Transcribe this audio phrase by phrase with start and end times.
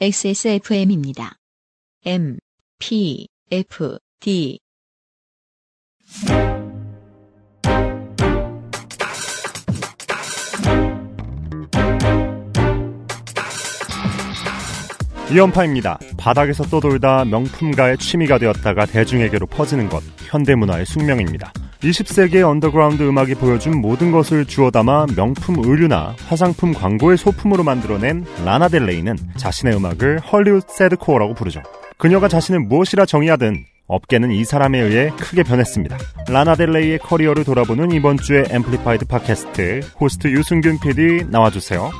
[0.00, 1.36] XSFM입니다.
[2.04, 2.38] M,
[2.78, 4.58] P, F, D.
[15.30, 15.98] 이현파입니다.
[16.18, 21.52] 바닥에서 떠돌다 명품가의 취미가 되었다가 대중에게로 퍼지는 것, 현대문화의 숙명입니다.
[21.82, 29.16] 20세기의 언더그라운드 음악이 보여준 모든 것을 주워 담아 명품 의류나 화장품 광고의 소품으로 만들어낸 라나델레이는
[29.36, 31.60] 자신의 음악을 Hollywood sadcore라고 부르죠.
[31.98, 35.98] 그녀가 자신을 무엇이라 정의하든 업계는 이 사람에 의해 크게 변했습니다.
[36.28, 41.90] 라나델레이의 커리어를 돌아보는 이번 주의 Amplified 팟캐스트 호스트 유승균 PD 나와주세요.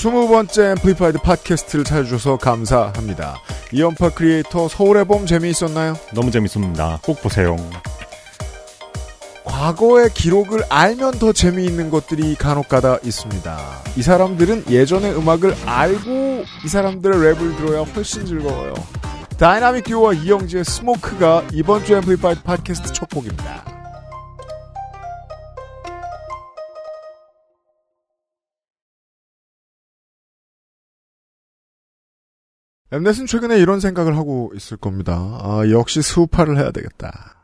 [0.00, 3.36] 스무 번째 Amplified 팟캐스트를 찾아주셔서 감사합니다.
[3.70, 5.94] 이현파 크리에이터 서울의 봄 재미있었나요?
[6.14, 7.00] 너무 재밌습니다.
[7.02, 7.54] 꼭 보세요.
[9.44, 13.58] 과거의 기록을 알면 더 재미있는 것들이 간혹가다 있습니다.
[13.98, 18.72] 이 사람들은 예전의 음악을 알고 이 사람들의 랩을 들어야 훨씬 즐거워요.
[19.36, 23.79] 다이나믹 듀오와 이영지의 Smoke가 이번 주 Amplified 팟캐스트 첫 곡입니다.
[32.92, 35.14] 엠넷은 최근에 이런 생각을 하고 있을 겁니다.
[35.14, 37.36] 아, 역시 스우파를 해야 되겠다.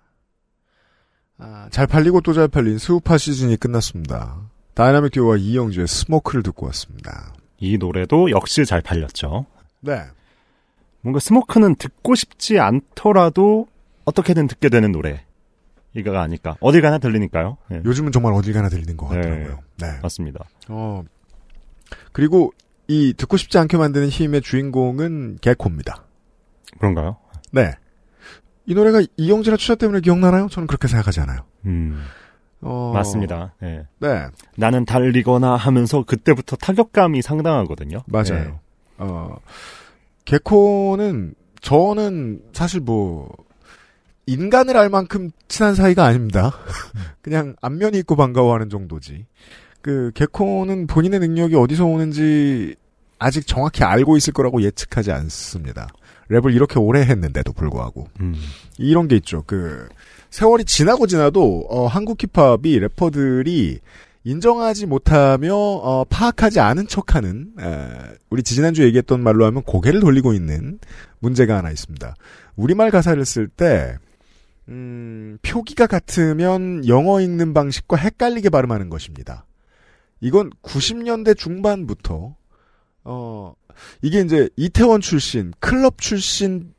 [1.39, 4.39] 아, 잘 팔리고 또 잘 팔린 스우파 시즌이 끝났습니다.
[4.75, 7.33] 다이나믹 듀오와 이영지의 Smoke를 듣고 왔습니다.
[7.59, 9.47] 이 노래도 역시 잘 팔렸죠.
[9.81, 10.03] 네.
[11.01, 13.69] 뭔가 Smoke는 듣고 싶지 않더라도
[14.05, 15.25] 어떻게든 듣게 되는 노래.
[15.95, 16.57] 이거가 아닐까.
[16.61, 17.57] 어딜 가나 들리니까요.
[17.69, 17.81] 네.
[17.85, 19.61] 요즘은 정말 어딜 가나 들리는 것 같더라고요.
[19.79, 19.99] 네.
[20.03, 20.45] 맞습니다.
[20.69, 21.03] 어,
[22.13, 22.53] 그리고
[22.89, 26.05] 이 듣고 싶지 않게 만드는 힘의 주인공은 개코입니다.
[26.79, 27.17] 그런가요?
[27.53, 27.73] 네.
[28.67, 30.49] 이 노래가 이영진의 투자 때문에 기억나나요?
[30.49, 31.41] 저는 그렇게 생각하지 않아요.
[31.67, 32.03] 음,
[32.61, 33.55] 어, 맞습니다.
[33.61, 33.87] 네.
[33.99, 34.27] 네.
[34.57, 38.03] 나는 달리거나 하면서 그때부터 타격감이 상당하거든요.
[38.07, 38.25] 맞아요.
[38.31, 38.55] 네.
[38.99, 39.37] 어,
[40.25, 43.33] 개코는 저는 사실 뭐
[44.27, 46.53] 인간을 알 만큼 친한 사이가 아닙니다.
[47.23, 49.27] 그냥 안면이 있고 반가워하는 정도지.
[49.87, 52.75] 그 개코는 본인의 능력이 어디서 오는지
[53.21, 55.87] 아직 정확히 알고 있을 거라고 예측하지 않습니다.
[56.29, 58.35] 랩을 이렇게 오래 했는데도 불구하고 음,
[58.79, 59.45] 이런 게 있죠.
[59.47, 59.89] 그
[60.31, 63.79] 세월이 지나고 지나도 어, 한국 힙합이 래퍼들이
[64.25, 67.89] 인정하지 못하며 어, 파악하지 않은 척하는 에,
[68.29, 70.81] 우리 지지난주 에 얘기했던 말로 하면 고개를 돌리고 있는
[71.21, 72.17] 문제가 하나 있습니다.
[72.57, 73.99] 우리말 가사를 쓸때
[74.69, 79.47] 음, 표기가 같으면 영어 읽는 방식과 헷갈리게 발음하는 것입니다.
[80.21, 82.35] 이건 90년대 중반부터
[83.05, 83.55] 어
[84.03, 86.73] 이게 이제 이태원 출신, 클럽 출신,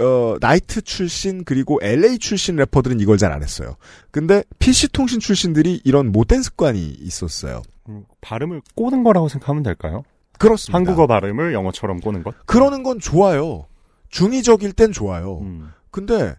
[0.00, 3.76] 어 나이트 출신 그리고 LA 출신 래퍼들은 이걸 잘 안 했어요.
[4.10, 7.62] 근데 PC 통신 출신들이 이런 못된 습관이 있었어요.
[7.88, 10.02] 음, 발음을 꼬는 거라고 생각하면 될까요?
[10.38, 10.76] 그렇습니다.
[10.78, 12.34] 한국어 발음을 영어처럼 꼬는 것?
[12.46, 13.66] 그러는 건 좋아요.
[14.08, 15.38] 중의적일 땐 좋아요.
[15.42, 16.34] 음, 근데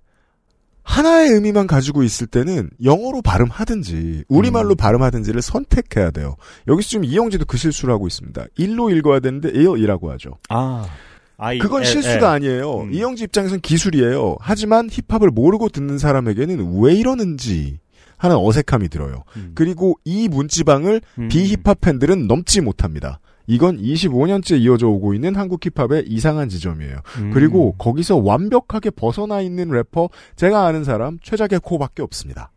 [0.84, 4.76] 하나의 의미만 가지고 있을 때는 영어로 발음하든지 우리말로 음.
[4.76, 6.36] 발음하든지를 선택해야 돼요.
[6.68, 8.46] 여기서 지금 이영지도 그 실수를 하고 있습니다.
[8.58, 10.38] 일로 읽어야 되는데 일이라고 하죠.
[10.50, 10.88] 아,
[11.38, 12.24] I, 그건 L, 실수가 L.
[12.26, 12.82] 아니에요.
[12.82, 12.94] 음.
[12.94, 14.38] 이영지 입장에서는 기술이에요.
[14.40, 17.80] 하지만 힙합을 모르고 듣는 사람에게는 왜 이러는지
[18.18, 19.24] 하는 어색함이 들어요.
[19.38, 19.54] 음.
[19.56, 21.28] 그리고 이 문지방을 음.
[21.30, 23.20] 비힙합 팬들은 넘지 못합니다.
[23.48, 26.98] 이건 25년째 이어져 오고 있는 한국 힙합의 이상한 지점이에요.
[27.20, 27.32] 음.
[27.34, 32.52] 그리고 거기서 완벽하게 벗어나 있는 래퍼 제가 아는 사람 최자개코밖에 없습니다.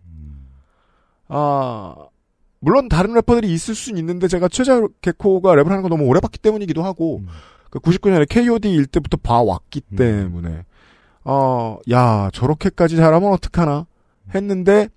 [1.29, 1.95] 아
[2.61, 6.83] 물론 다른 래퍼들이 있을 수는 있는데 제가 최자개코가 랩을 하는 거 너무 오래 봤기 때문이기도
[6.83, 7.29] 하고 음.
[7.71, 9.97] 그 99년에 KOD일 때부터 봐왔기 음.
[9.97, 10.65] 때문에
[11.27, 13.87] 어야 저렇게까지 잘하면 어떡하나
[14.35, 14.89] 했는데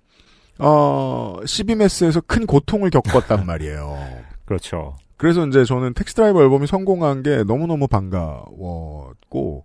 [0.58, 3.98] 어 12매스에서 큰 고통을 겪었단 말이에요.
[4.44, 4.96] 그렇죠.
[5.18, 9.64] 그래서 이제 저는 Taxi Driver 앨범이 성공한 게 너무너무 반가웠고,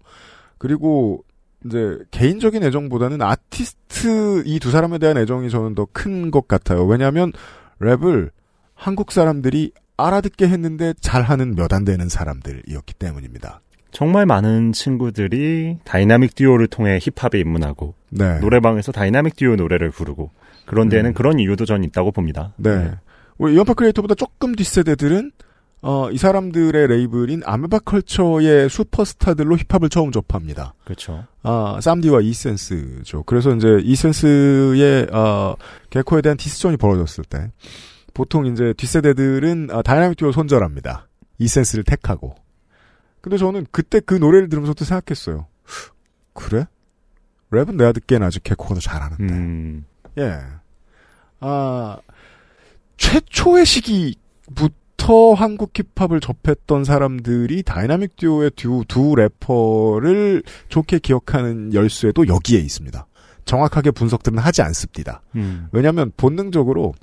[0.58, 1.24] 그리고
[1.66, 6.84] 이제 개인적인 애정보다는 아티스트 이 두 사람에 대한 애정이 저는 더 큰 것 같아요.
[6.86, 7.32] 왜냐하면
[7.80, 8.32] 랩을
[8.76, 13.62] 한국 사람들이 알아듣게 했는데 잘하는 몇 안 되는 사람들이었기 때문입니다.
[13.92, 18.40] 정말 많은 친구들이 다이나믹 듀오를 통해 힙합에 입문하고 네.
[18.40, 20.32] 노래방에서 다이나믹 듀오 노래를 부르고
[20.66, 21.14] 그런 데에는 음.
[21.14, 22.54] 그런 이유도 전 있다고 봅니다.
[22.58, 22.92] 네.
[23.38, 25.32] 우리 이현파 크리에이터보다 조금 뒷세대들은
[25.86, 30.74] 어, 이 사람들의 레이블인 아메바 컬처의 슈퍼스타들로 힙합을 처음 접합니다.
[30.86, 31.26] 그렇죠.
[31.44, 33.24] 아, 쌈디와 이센스죠.
[33.24, 35.58] 그래서 이제 이센스의 어,
[35.90, 37.52] 개코에 대한 디스전이 벌어졌을 때
[38.14, 41.10] 보통 이제 뒷세대들은 아, 다이나믹 듀오 손절합니다.
[41.40, 42.36] 이센스를 택하고.
[43.20, 45.48] 근데 저는 그때 그 노래를 들으면서도 생각했어요.
[46.34, 46.66] 그래?
[47.52, 49.34] 랩은 내가 듣기엔 아직 개코가 더 잘하는데.
[49.34, 49.86] 음.
[50.18, 50.40] 예.
[51.42, 51.98] 아,
[52.96, 54.16] 최초의 시기
[55.04, 63.06] 부터 한국 힙합을 접했던 사람들이 다이나믹 듀오의 듀, 두 래퍼를 좋게 기억하는 열쇠도 여기에 있습니다.
[63.44, 65.22] 정확하게 분석들은 하지 않습니다.
[65.36, 65.68] 음.
[65.74, 66.94] 왜냐하면 본능적으로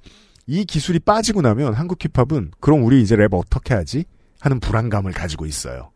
[0.47, 4.05] 이 기술이 빠지고 나면 한국 힙합은 그럼 우리 이제 랩 어떻게 하지?
[4.41, 5.91] 하는 불안감을 가지고 있어요.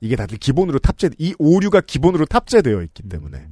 [0.00, 3.48] 이게 다들 기본으로 탑재, 이 오류가 기본으로 탑재되어 있기 때문에.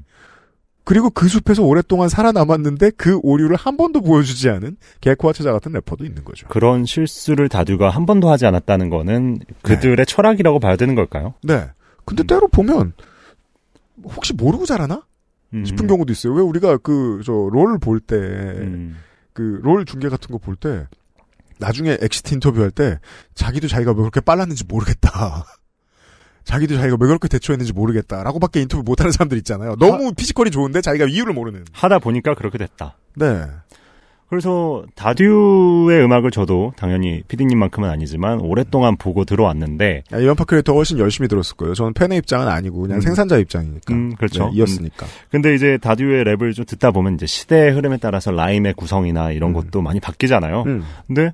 [0.84, 6.04] 그리고 그 숲에서 오랫동안 살아남았는데 그 오류를 한 번도 보여주지 않은 개코와 처자 같은 래퍼도
[6.04, 6.46] 있는 거죠.
[6.48, 11.34] 그런 실수를 다듀가 한 번도 하지 않았다는 거는 그들의 철학이라고 봐야 되는 걸까요?
[11.42, 11.70] 네.
[12.04, 12.26] 근데 음.
[12.26, 12.92] 때로 보면
[14.04, 15.02] 혹시 모르고 잘하나?
[15.54, 15.64] 음.
[15.64, 16.34] 싶은 경우도 있어요.
[16.34, 18.96] 왜 우리가 그 저 롤 볼때 음.
[19.32, 20.86] 그롤 중계 같은 거 볼 때
[21.58, 22.98] 나중에 exit 인터뷰할 때
[23.34, 25.46] 자기도 자기가 왜 그렇게 빨랐는지 모르겠다.
[26.44, 29.76] 자기도 자기가 왜 그렇게 대처했는지 모르겠다라고밖에 인터뷰 못하는 사람들 있잖아요.
[29.76, 31.64] 너무 피지컬이 좋은데 자기가 이유를 모르는.
[31.72, 32.96] 하다 보니까 그렇게 됐다.
[33.16, 33.44] 네.
[34.28, 41.28] 그래서 다듀의 음악을 저도 당연히 피디님만큼은 아니지만 오랫동안 보고 들어왔는데 야, 이현파 크리에이터 훨씬 열심히
[41.28, 41.74] 들었을 거예요.
[41.74, 43.00] 저는 팬의 입장은 아니고 그냥 음.
[43.00, 43.94] 생산자 입장이니까.
[43.94, 44.46] 음, 그렇죠.
[44.46, 45.06] 네, 이었으니까.
[45.30, 49.54] 근데 이제 다듀의 랩을 좀 듣다 보면 이제 시대의 흐름에 따라서 라임의 구성이나 이런 음.
[49.54, 50.64] 것도 많이 바뀌잖아요.
[50.66, 50.82] 음.
[51.06, 51.32] 근데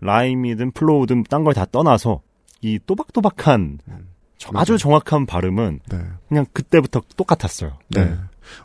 [0.00, 2.22] 라임이든 flow든 딴 걸 다 떠나서
[2.62, 3.98] 이 또박또박한 음.
[4.08, 4.11] 저-
[4.54, 5.98] 아주 정확한 발음은 네.
[6.28, 7.78] 그냥 그때부터 똑같았어요.
[7.88, 8.16] 네.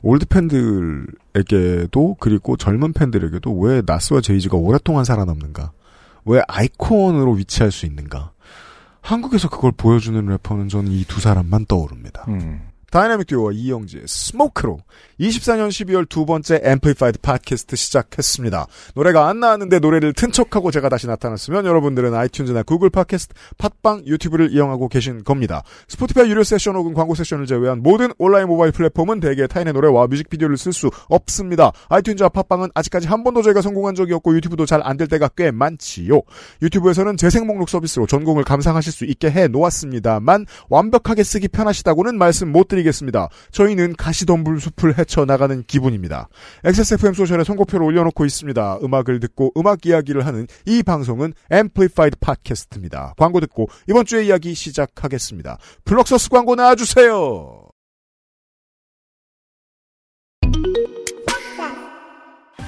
[0.02, 5.72] 올드 팬들에게도 그리고 젊은 팬들에게도 왜 나스와 제이지가 오랫동안 살아남는가?
[6.26, 8.32] 왜 아이콘으로 위치할 수 있는가?
[9.02, 12.26] 한국에서 그걸 보여주는 래퍼는 저는 이 두 사람만 떠오릅니다.
[12.28, 12.62] 음.
[12.92, 14.80] 다이나믹 듀오와 이영지의 Smoke로
[15.20, 18.68] 24년 12월 두 번째 Amplified 팟캐스트 시작했습니다.
[18.96, 24.52] 노래가 안 나왔는데 노래를 튼 척하고 제가 다시 나타났으면 여러분들은 아이튠즈나 구글 팟캐스트, 팟빵, 유튜브를
[24.54, 25.64] 이용하고 계신 겁니다.
[25.90, 30.56] 스포티파이 유료 세션 혹은 광고 세션을 제외한 모든 온라인 모바일 플랫폼은 대개 타인의 노래와 뮤직비디오를
[30.58, 31.72] 쓸 수 없습니다.
[31.90, 35.52] 아이튠즈와 팟빵은 아직까지 한 번도 저희가 성공한 적이 없고 유튜브도 잘 안 될 때가 꽤
[35.52, 36.22] 많지요.
[36.62, 42.68] 유튜브에서는 재생 목록 서비스로 전곡을 감상하실 수 있게 해 놓았습니다만 완벽하게 쓰기 편하시다고는 말씀 못
[42.68, 43.30] 드 리겠습니다.
[43.52, 46.30] 저희는 가시덤불 숲을 헤쳐나가는 기분입니다.
[46.64, 48.80] XSFM 소셜에 선곡표를 올려놓고 있습니다.
[48.84, 53.14] 음악을 듣고 음악 이야기를 하는 이 방송은 Amplified 팟캐스트입니다.
[53.18, 55.58] 광고 듣고 이번 주의 이야기 시작하겠습니다.
[55.86, 57.64] 플럭서스 광고 나와주세요.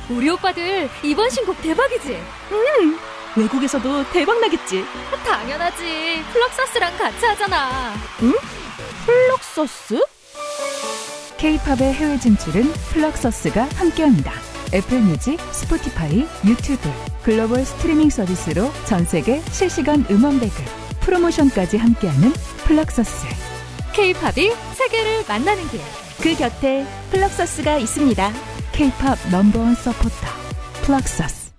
[0.09, 2.17] 우리 오빠들 이번 신곡 대박이지?
[3.37, 4.83] 외국에서도 대박 나겠지.
[5.23, 6.23] 당연하지.
[6.33, 7.93] 플럭서스랑 같이 하잖아.
[9.09, 9.99] 플럭서스?
[11.39, 14.31] K-팝의 해외 진출은 플럭서스가 함께합니다.
[14.71, 16.87] 애플 뮤직, 스포티파이, 유튜브,
[17.23, 20.63] 글로벌 스트리밍 서비스로 전 세계 실시간 음원 배급,
[20.99, 22.31] 프로모션까지 함께하는
[22.65, 23.25] 플럭서스.
[23.93, 25.81] K-팝이 세계를 만나는 길.
[26.21, 28.31] 그 곁에 플럭서스가 있습니다.
[28.73, 30.27] K-팝 넘버원 서포터,
[30.83, 31.49] 플럭서스.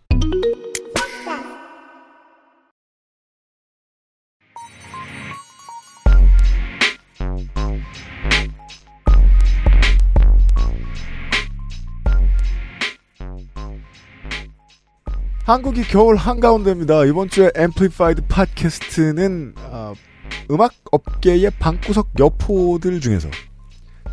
[15.51, 17.07] 한국이 겨울 한가운데입니다.
[17.07, 19.95] 이번 주에 앰플리파이드 팟캐스트는 아,
[20.49, 23.29] 음악 업계의 방구석 여포들 중에서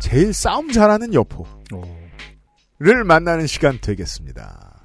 [0.00, 4.82] 제일 싸움 잘하는 여포를 만나는 시간 되겠습니다.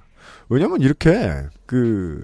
[0.47, 2.23] 왜냐면 이렇게 그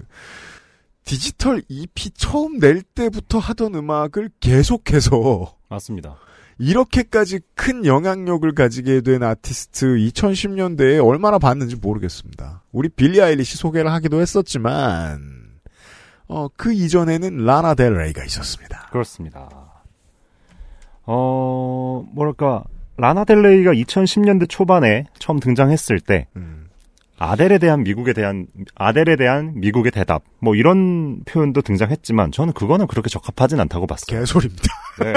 [1.04, 6.16] 디지털 EP 처음 낼 때부터 하던 음악을 계속해서 맞습니다.
[6.58, 12.62] 이렇게까지 큰 영향력을 가지게 된 아티스트 2010년대에 얼마나 봤는지 모르겠습니다.
[12.70, 15.40] 우리 빌리 아일리시 소개를 하기도 했었지만
[16.28, 18.88] 어, 그 이전에는 라나 델 레이가 있었습니다.
[18.92, 19.48] 그렇습니다.
[21.04, 22.62] 어, 뭐랄까,
[22.96, 26.59] 라나 델 레이가 2010년대 초반에 처음 등장했을 때, 음,
[27.20, 33.10] 아델에 대한 미국에 대한, 아델에 대한 미국의 대답, 뭐 이런 표현도 등장했지만, 저는 그거는 그렇게
[33.10, 34.20] 적합하진 않다고 봤어요.
[34.20, 34.64] 개소리입니다.
[35.00, 35.12] 네.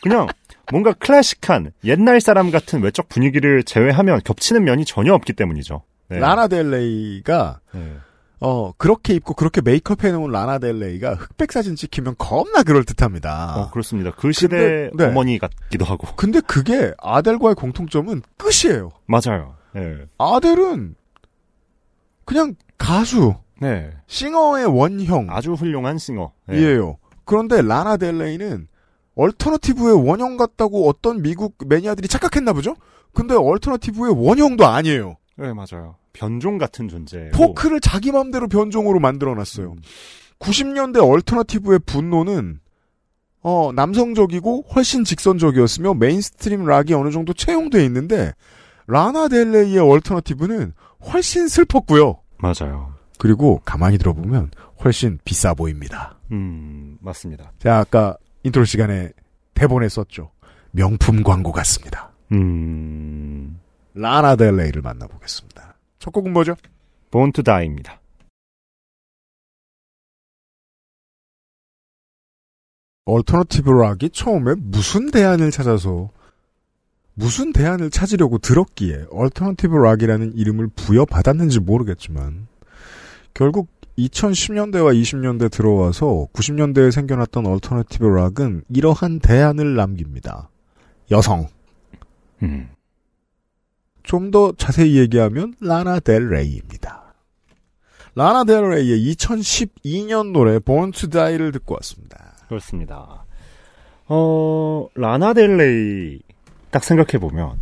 [0.00, 0.28] 그냥,
[0.70, 5.82] 뭔가 클래식한, 옛날 사람 같은 외적 분위기를 제외하면 겹치는 면이 전혀 없기 때문이죠.
[6.08, 6.20] 네.
[6.20, 7.96] 라나 델 레이가 네.
[8.38, 13.56] 어, 그렇게 입고 그렇게 메이크업 해놓은 라나 델 레이가 흑백 사진 찍히면 겁나 그럴 듯합니다.
[13.56, 14.12] 어, 그렇습니다.
[14.12, 15.10] 그 시대 근데, 네.
[15.10, 16.06] 어머니 같기도 하고.
[16.14, 18.90] 근데 그게 아델과의 공통점은 끝이에요.
[19.06, 19.56] 맞아요.
[19.74, 19.96] 네.
[20.18, 20.94] 아델은
[22.24, 23.90] 그냥 가수, 네.
[24.06, 25.28] singer의 원형.
[25.30, 26.32] 아주 훌륭한 singer.
[26.46, 26.58] 네.
[26.58, 26.98] 이에요.
[27.24, 28.68] 그런데 라나 델레이는
[29.14, 32.74] alternative의 원형 같다고 어떤 미국 매니아들이 착각했나 보죠?
[33.12, 35.16] 근데 alternative의 원형도 아니에요.
[35.36, 35.96] 네, 맞아요.
[36.12, 37.30] 변종 같은 존재.
[37.34, 39.72] 포크를 자기 맘대로 변종으로 만들어 놨어요.
[39.72, 39.76] 음.
[40.38, 42.60] 90년대 alternative의 분노는
[43.42, 48.32] 어, 남성적이고 훨씬 직선적이었으며 mainstream rock이 어느 정도 채용돼 있는데
[48.86, 50.72] 라나 델레이의 alternative는
[51.12, 52.20] 훨씬 슬펐고요.
[52.38, 52.94] 맞아요.
[53.18, 54.50] 그리고 가만히 들어보면
[54.84, 56.18] 훨씬 비싸 보입니다.
[56.32, 57.52] 음, 맞습니다.
[57.58, 59.10] 제가 아까 인트로 시간에
[59.54, 60.30] 대본에 썼죠.
[60.72, 62.10] 명품 광고 같습니다.
[62.32, 63.60] 음,
[63.94, 65.76] 라나 델레이를 만나보겠습니다.
[65.98, 66.54] 첫 곡은 뭐죠?
[67.10, 68.00] To Die입니다.
[73.06, 76.10] alternative rock이 처음에 무슨 대안을 찾아서
[77.14, 82.48] 무슨 대안을 찾으려고 들었기에 alternative rock이라는 이름을 부여받았는지 모르겠지만
[83.34, 83.68] 결국
[83.98, 90.48] 2010년대와 20년대 들어와서 90년대에 생겨났던 alternative rock은 이러한 대안을 남깁니다.
[91.12, 91.46] 여성.
[92.42, 92.68] 음,
[94.02, 97.14] 좀 더 자세히 얘기하면 라나 델 레이입니다.
[98.16, 102.34] 라나 델 레이의 2012년 노래 Born to Die를 듣고 왔습니다.
[102.48, 103.24] 그렇습니다.
[104.06, 106.20] 어, 라나 델 레이
[106.74, 107.56] 딱 생각해 보면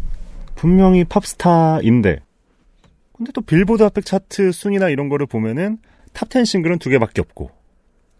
[0.55, 2.21] 분명히 팝스타인데
[3.13, 5.77] 근데 또 빌보드 핫백 차트 순위나 이런 거를 보면은
[6.15, 7.51] top 10 싱글은 두 개밖에 없고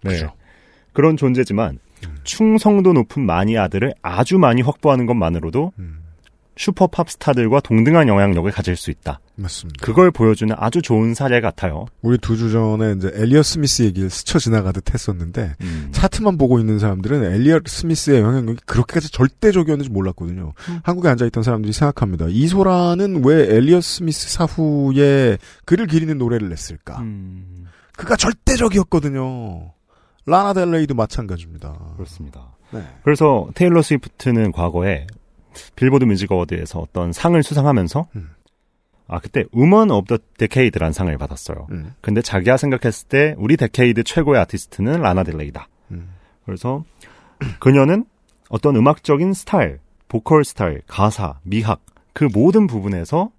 [0.03, 0.11] 네.
[0.11, 0.35] 그죠.
[0.93, 1.79] 그런 존재지만
[2.25, 6.02] 충성도 높은 마니아들을 아주 많이 확보하는 것만으로도 음,
[6.57, 9.21] 슈퍼 팝 스타들과 동등한 영향력을 가질 수 있다.
[9.37, 9.85] 맞습니다.
[9.85, 11.87] 그걸 보여주는 아주 좋은 사례 같아요.
[12.03, 15.89] 우리 두 주 전에 이제 엘리엇 스미스 얘기를 스쳐 지나가듯 했었는데 음.
[15.93, 20.53] 차트만 보고 있는 사람들은 엘리엇 스미스의 영향력이 그렇게까지 절대적이었는지 몰랐거든요.
[20.83, 22.27] 한국에 앉아있던 사람들이 생각합니다.
[22.29, 26.99] 이소라는 왜 엘리엇 스미스 사후에 그를 기리는 노래를 냈을까?
[27.01, 27.67] 음,
[27.97, 29.73] 그가 절대적이었거든요.
[30.27, 31.95] 라나 델레이도 마찬가지입니다.
[31.97, 32.53] 그렇습니다.
[32.71, 32.83] 네.
[33.03, 35.07] 그래서 테일러 스위프트는 과거에
[35.77, 38.31] 빌보드 뮤직 어워드에서 어떤 상을 수상하면서 음.
[39.09, 41.67] 아 그때 Woman of the Decade라는 상을 받았어요.
[41.71, 45.69] 음, 근데 자기가 생각했을 때 우리 decade 최고의 아티스트는 라나 델레이다.
[45.91, 46.15] 음.
[46.47, 46.85] 그래서
[47.59, 48.05] 그녀는
[48.49, 51.81] 어떤 음악적인 스타일, 보컬 스타일, 가사, 미학
[52.13, 53.31] 그 모든 부분에서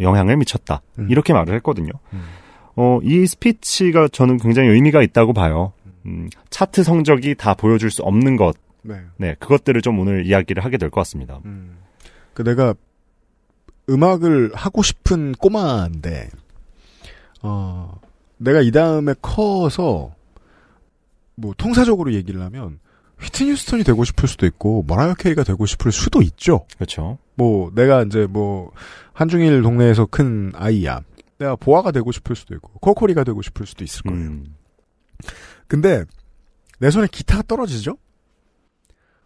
[0.00, 0.82] 영향을 미쳤다.
[0.98, 1.08] 음.
[1.10, 1.92] 이렇게 말을 했거든요.
[2.12, 2.22] 음.
[2.76, 5.72] 어, 이 스피치가 저는 굉장히 의미가 있다고 봐요.
[6.06, 9.00] 음, 차트 성적이 다 보여줄 수 없는 것, 네.
[9.16, 11.40] 네, 그것들을 좀 오늘 이야기를 하게 될 것 같습니다.
[11.44, 11.78] 음.
[12.34, 12.74] 그 내가
[13.88, 16.30] 음악을 하고 싶은 꼬마인데
[17.42, 18.00] 어
[18.38, 20.14] 내가 이 다음에 커서
[21.34, 22.78] 뭐 통사적으로 얘기를 하면
[23.20, 26.66] 휘트니 휴스턴이 되고 싶을 수도 있고 머라이어 케이가 되고 싶을 수도 있죠.
[26.76, 27.18] 그렇죠.
[27.34, 28.72] 뭐 내가 이제 뭐
[29.12, 31.02] 한중일 동네에서 큰 아이야.
[31.38, 34.18] 내가 보아가 되고 싶을 수도 있고 코코리가 되고 싶을 수도 있을 거예요.
[34.20, 34.54] 음,
[35.66, 36.04] 근데
[36.78, 37.96] 내 손에 기타가 떨어지죠?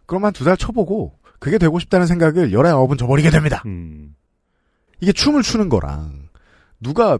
[0.07, 3.61] 그럼 한 두 달 쳐보고 그게 되고 싶다는 생각을 열에 아홉은 저버리게 됩니다.
[3.67, 4.15] 음,
[4.99, 6.29] 이게 춤을 추는 거랑
[6.79, 7.19] 누가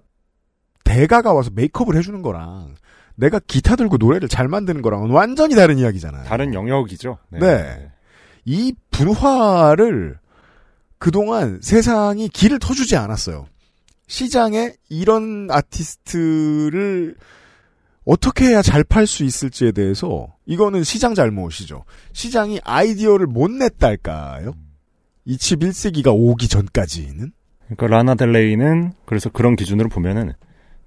[0.84, 2.74] 대가가 와서 메이크업을 해주는 거랑
[3.16, 6.24] 내가 기타 들고 노래를 잘 만드는 거랑은 완전히 다른 이야기잖아요.
[6.26, 7.18] 다른 영역이죠.
[7.30, 7.92] 네.
[8.46, 10.18] 이 분화를
[10.98, 13.48] 그동안 세상이 길을 터주지 않았어요.
[14.08, 17.16] 시장에 이런 아티스트를
[18.08, 21.84] 어떻게 해야 잘 팔 수 있을지에 대해서 이거는 시장 잘못이죠.
[22.14, 24.54] 시장이 아이디어를 못 냈달까요?
[25.28, 27.32] 21세기가 오기 전까지는?
[27.66, 30.32] 그러니까 라나 델레이는 그래서 그런 기준으로 보면은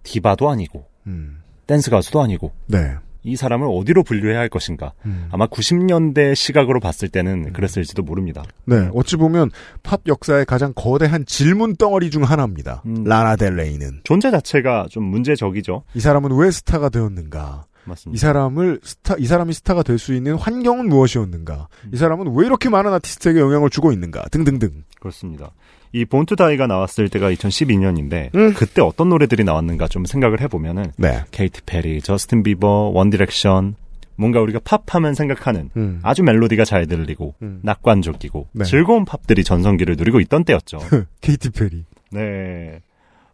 [0.02, 2.94] 디바도 아니고 음, 댄스 가수도 아니고 네.
[3.22, 4.92] 이 사람을 어디로 분류해야 할 것인가?
[5.06, 5.28] 음.
[5.30, 8.44] 아마 90년대 시각으로 봤을 때는 그랬을지도 모릅니다.
[8.64, 9.50] 네, 어찌 보면
[9.82, 12.82] 팝 역사의 가장 거대한 질문 덩어리 중 하나입니다.
[12.86, 13.04] 음.
[13.04, 15.84] 라나 델레이는 존재 자체가 좀 문제적이죠.
[15.94, 17.66] 이 사람은 왜 스타가 되었는가?
[17.86, 18.20] 이 맞습니다.
[18.20, 21.68] 사람을 스타 이 사람이 스타가 될 수 있는 환경은 무엇이었는가?
[21.84, 21.90] 음.
[21.92, 24.24] 이 사람은 왜 이렇게 많은 아티스트에게 영향을 주고 있는가?
[24.30, 24.84] 등등등.
[25.00, 25.50] 그렇습니다.
[25.92, 28.54] 이 Born to Die가 나왔을 때가 2012년인데 음.
[28.54, 31.24] 그때 어떤 노래들이 나왔는가 좀 생각을 해보면은 네.
[31.32, 33.74] 케이티 페리, 저스틴 비버, 원 디렉션
[34.16, 35.98] 뭔가 우리가 팝하면 생각하는 음.
[36.02, 37.60] 아주 멜로디가 잘 들리고 음.
[37.62, 38.64] 낙관적이고 네.
[38.64, 40.78] 즐거운 팝들이 전성기를 누리고 있던 때였죠.
[41.22, 41.84] 케이티 페리.
[42.12, 42.80] 네.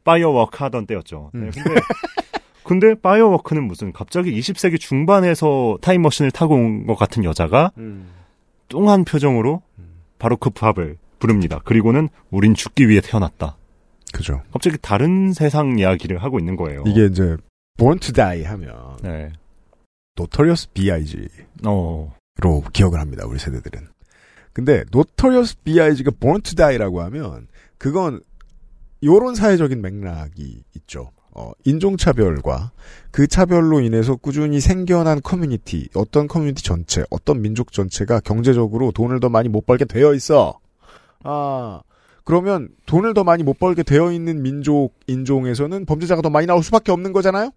[0.04, 1.30] Firework 하던 때였죠.
[1.34, 1.50] 네, 음.
[1.52, 1.74] 근데,
[2.66, 7.70] 근데 Firework는 무슨 갑자기 20세기 중반에서 타임머신을 타고 온 것 같은 여자가
[8.68, 9.62] 뚱한 표정으로
[10.18, 11.60] 바로 그 팝을 부릅니다.
[11.64, 13.56] 그리고는 우린 죽기 위해 태어났다.
[14.12, 14.42] 그죠.
[14.52, 16.82] 갑자기 다른 세상 이야기를 하고 있는 거예요.
[16.86, 17.36] 이게 이제
[17.78, 19.32] Born to Die 하면 네.
[20.18, 21.28] Notorious B.I.G.
[21.66, 22.12] 어.
[22.40, 23.24] 로 기억을 합니다.
[23.26, 23.88] 우리 세대들은.
[24.52, 27.46] 근데 Notorious B.I.G가 Born to Die라고 하면
[27.78, 28.20] 그건
[29.04, 31.10] 요런 사회적인 맥락이 있죠.
[31.38, 32.72] 어, 인종차별과
[33.10, 39.28] 그 차별로 인해서 꾸준히 생겨난 커뮤니티, 어떤 커뮤니티 전체, 어떤 민족 전체가 경제적으로 돈을 더
[39.28, 40.58] 많이 못 벌게 되어 있어.
[41.22, 41.82] 아,
[42.24, 46.90] 그러면 돈을 더 많이 못 벌게 되어 있는 민족, 인종에서는 범죄자가 더 많이 나올 수밖에
[46.90, 47.50] 없는 거잖아요?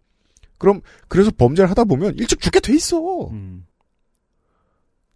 [0.58, 3.30] 그럼, 그래서 범죄를 하다 보면 일찍 죽게 돼 있어.
[3.30, 3.66] 음.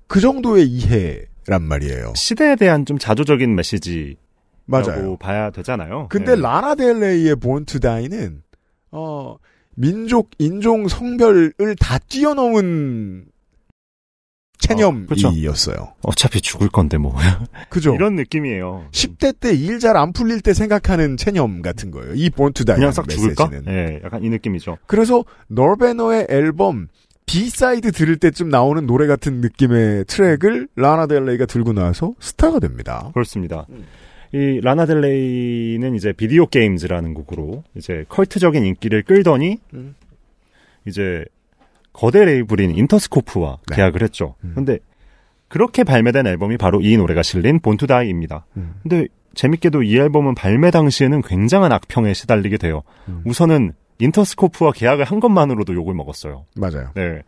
[0.08, 2.13] 그 정도의 이해란 말이에요.
[2.15, 4.17] 시대에 대한 좀 자조적인 메시지라고
[4.67, 5.17] 맞아요.
[5.17, 6.08] 봐야 되잖아요.
[6.10, 6.41] 근데 네.
[6.41, 8.41] 라나 델레이의 본투 다이는
[8.95, 9.38] 어
[9.75, 13.25] 민족, 인종, 성별을 다 뛰어넘은
[14.59, 15.93] 체념이었어요.
[16.03, 17.13] 어차피 죽을 건데 뭐
[17.69, 17.93] 그죠?
[17.95, 18.85] 이런 느낌이에요.
[18.91, 22.13] 10대 때 일 잘 안 풀릴 때 생각하는 체념 같은 거예요.
[22.15, 23.47] 이 Born to Die 그냥 싹 죽을까?
[23.50, 23.73] 메시지는.
[23.75, 24.77] 예, 약간 이 느낌이죠.
[24.85, 26.88] 그래서 Nirvana의 앨범
[27.25, 33.09] B-side 들을 때쯤 나오는 노래 같은 느낌의 트랙을 라나 델레이가 들고 나와서 스타가 됩니다.
[33.13, 33.65] 그렇습니다.
[34.33, 39.95] 이 라나델레이는 이제 Video Games라는 곡으로 이제 컬트적인 인기를 끌더니 음.
[40.87, 41.23] 이제
[41.93, 43.75] 거대 레이블인 인터스코프와 네.
[43.75, 44.35] 계약을 했죠.
[44.43, 44.53] 음.
[44.55, 44.79] 근데
[45.49, 48.47] 그렇게 발매된 앨범이 바로 이 노래가 실린 본투다이입니다.
[48.57, 48.73] 음.
[48.81, 52.81] 근데 재밌게도 이 앨범은 발매 당시에는 굉장한 악평에 시달리게 돼요.
[53.07, 53.21] 음.
[53.25, 56.45] 우선은 인터스코프와 계약을 한 것만으로도 욕을 먹었어요.
[56.55, 56.89] 맞아요.
[56.95, 57.21] 네.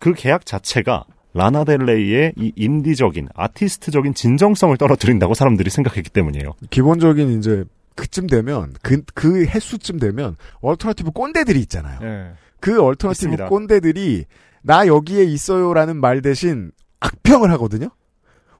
[0.00, 1.04] 그 계약 자체가
[1.34, 6.54] 라나델레이의 이 인디적인 아티스트적인 진정성을 떨어뜨린다고 사람들이 생각했기 때문이에요.
[6.70, 7.64] 기본적인 이제
[7.96, 12.00] 그쯤 되면 그, 그 횟수쯤 되면 alternative 꼰대들이 있잖아요.
[12.00, 12.32] 네.
[12.60, 13.48] 그 alternative 있습니다.
[13.48, 14.24] 꼰대들이
[14.62, 17.90] 나 여기에 있어요라는 말 대신 악평을 하거든요.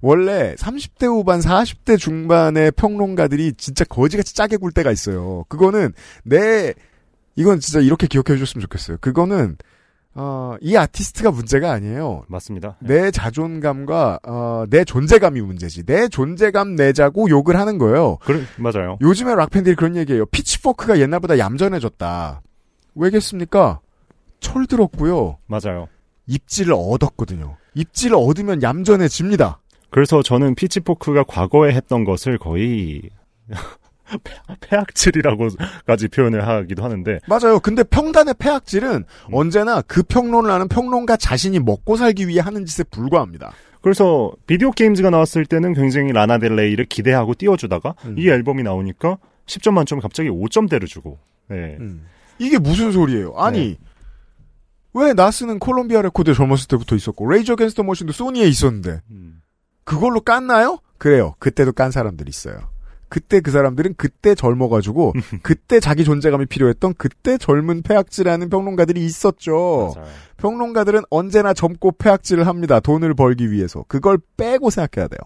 [0.00, 5.44] 원래 30대 후반, 40대 중반의 평론가들이 진짜 거지같이 짜게 굴 때가 있어요.
[5.48, 6.74] 그거는 내
[7.36, 8.98] 이건 진짜 이렇게 기억해 주셨으면 좋겠어요.
[9.00, 9.56] 그거는
[10.16, 12.24] 어, 이 아티스트가 문제가 아니에요.
[12.28, 12.76] 맞습니다.
[12.80, 15.84] 내 자존감과 어, 내 존재감이 문제지.
[15.84, 18.18] 내 존재감 내자고 욕을 하는 거예요.
[18.20, 18.98] 그래, 맞아요.
[19.00, 20.26] 요즘에 락팬들이 그런 얘기해요.
[20.26, 22.42] Pitchfork가 옛날보다 얌전해졌다.
[22.94, 23.80] 왜겠습니까?
[24.40, 25.38] 철들었고요.
[25.46, 25.88] 맞아요.
[26.26, 27.56] 입지를 얻었거든요.
[27.74, 29.60] 입지를 얻으면 얌전해집니다.
[29.90, 33.02] 그래서 저는 피치포크가 과거에 했던 것을 거의
[34.60, 37.60] 폐악질이라고까지 표현을 하기도 하는데 맞아요.
[37.60, 39.34] 근데 평단의 폐악질은 음.
[39.34, 43.52] 언제나 그 평론을 하는 평론가 자신이 먹고 살기 위해 하는 짓에 불과합니다.
[43.80, 48.16] 그래서 비디오 게임즈가 나왔을 때는 굉장히 라나델레이를 기대하고 띄워주다가 음.
[48.18, 51.78] 이 앨범이 나오니까 10점 만점에 갑자기 5점대를 주고 네.
[52.38, 53.34] 이게 무슨 소리예요?
[53.36, 53.76] 아니
[54.94, 59.42] 왜 나스는 Columbia Record에 젊었을 때부터 있었고 Rage Against the Machine도 소니에 있었는데 음.
[59.84, 60.80] 그걸로 깠나요?
[60.98, 61.34] 그래요.
[61.38, 62.73] 그때도 깐 사람들이 있어요.
[63.14, 65.12] 그때 그 사람들은 그때 젊어가지고
[65.44, 69.92] 그때 자기 존재감이 필요했던 그때 젊은 폐악질하는 평론가들이 있었죠.
[69.94, 70.08] 맞아요.
[70.38, 72.80] 평론가들은 언제나 젊고 폐악질을 합니다.
[72.80, 73.84] 돈을 벌기 위해서.
[73.86, 75.20] 그걸 빼고 생각해야 돼요.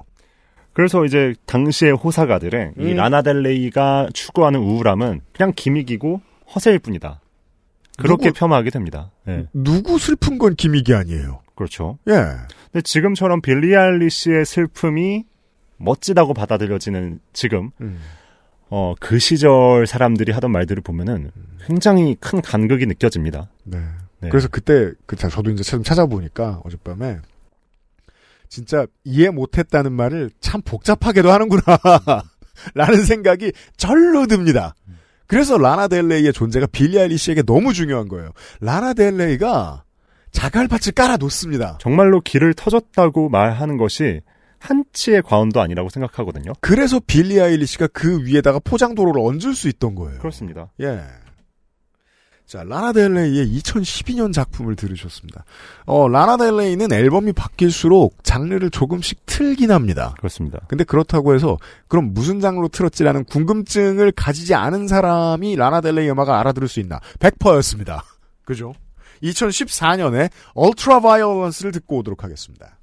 [0.75, 2.97] 그래서 이제 당시의 호사가들의 이 음.
[2.97, 6.21] 라나델레이가 추구하는 우울함은 그냥 기믹이고
[6.55, 7.23] 허세일 뿐이다.
[7.97, 9.11] 그렇게 누구- 폄하하게 됩니다.
[9.25, 11.41] 네, 누구 슬픈 건 기믹이 아니에요.
[11.55, 11.99] 그렇죠.
[12.09, 12.13] 예.
[12.71, 15.25] 근데 지금처럼 빌리 알리시의 슬픔이
[15.79, 17.71] 멋지다고 받아들여지는 지금
[18.71, 21.31] 어, 그 시절 사람들이 하던 말들을 보면은
[21.67, 23.49] 굉장히 큰 간극이 느껴집니다.
[23.65, 23.79] 네.
[24.21, 24.29] 네.
[24.31, 27.19] 그래서 그때 그 자- 저도 이제 참 찾아보니까 어젯밤에
[28.49, 31.63] 진짜 이해 못했다는 말을 참 복잡하게도 하는구나
[32.75, 34.75] 라는 생각이 절로 듭니다.
[35.27, 38.33] 그래서 라나 델레이의 존재가 빌리 아일리시에게 너무 중요한 거예요.
[38.61, 39.85] 라나 델레이가
[40.33, 41.79] 자갈밭을 깔아 놓습니다.
[41.81, 44.21] 정말로 길을 터졌다고 말하는 것이
[44.59, 46.53] 한 치의 과언도 아니라고 생각하거든요.
[46.61, 50.19] 그래서 빌리 아일리시가 그 위에다가 포장도로를 얹을 수 있던 거예요.
[50.19, 50.71] 그렇습니다.
[50.81, 51.01] 예.
[52.49, 55.45] 자, 라나델레이의 2012년 작품을 들으셨습니다.
[55.85, 60.15] 어, 라나델레이는 앨범이 바뀔수록 장르를 조금씩 틀긴 합니다.
[60.17, 60.59] 그렇습니다.
[60.67, 66.81] 근데 그렇다고 해서 그럼 무슨 장르로 틀었지라는 궁금증을 가지지 않은 사람이 라나델레이 음악을 알아들을 수
[66.81, 67.01] 있나?
[67.19, 68.03] 100%였습니다.
[68.47, 68.73] 그죠?
[69.23, 72.78] 2014년에 Ultraviolence를 듣고 오도록 하겠습니다.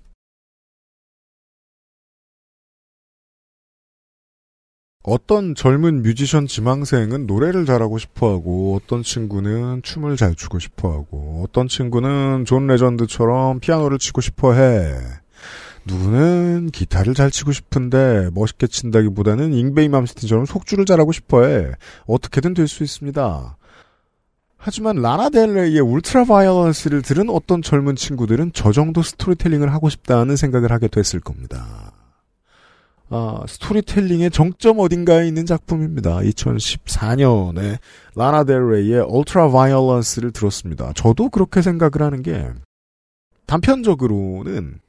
[5.05, 12.45] 어떤 젊은 뮤지션 지망생은 노래를 잘하고 싶어하고 어떤 친구는 춤을 잘 추고 싶어하고 어떤 친구는
[12.45, 14.95] 존 레전드처럼 피아노를 치고 싶어해.
[15.85, 21.67] 누구는 기타를 잘 치고 싶은데 멋있게 친다기보다는 잉베이 맘스틴처럼 속주를 잘하고 싶어해.
[22.07, 23.57] 어떻게든 될 수 있습니다.
[24.57, 30.87] 하지만 라나 델레이의 Ultraviolence를 들은 어떤 젊은 친구들은 저 정도 스토리텔링을 하고 싶다는 생각을 하게
[30.87, 31.91] 됐을 겁니다.
[33.09, 36.17] 아, 스토리텔링의 정점 어딘가에 있는 작품입니다.
[36.17, 37.77] 2014년에
[38.15, 40.91] 라나 델레이의 울트라 바이올런스를 들었습니다.
[40.93, 42.51] 저도 그렇게 생각을 하는 게
[43.45, 44.79] 단편적으로는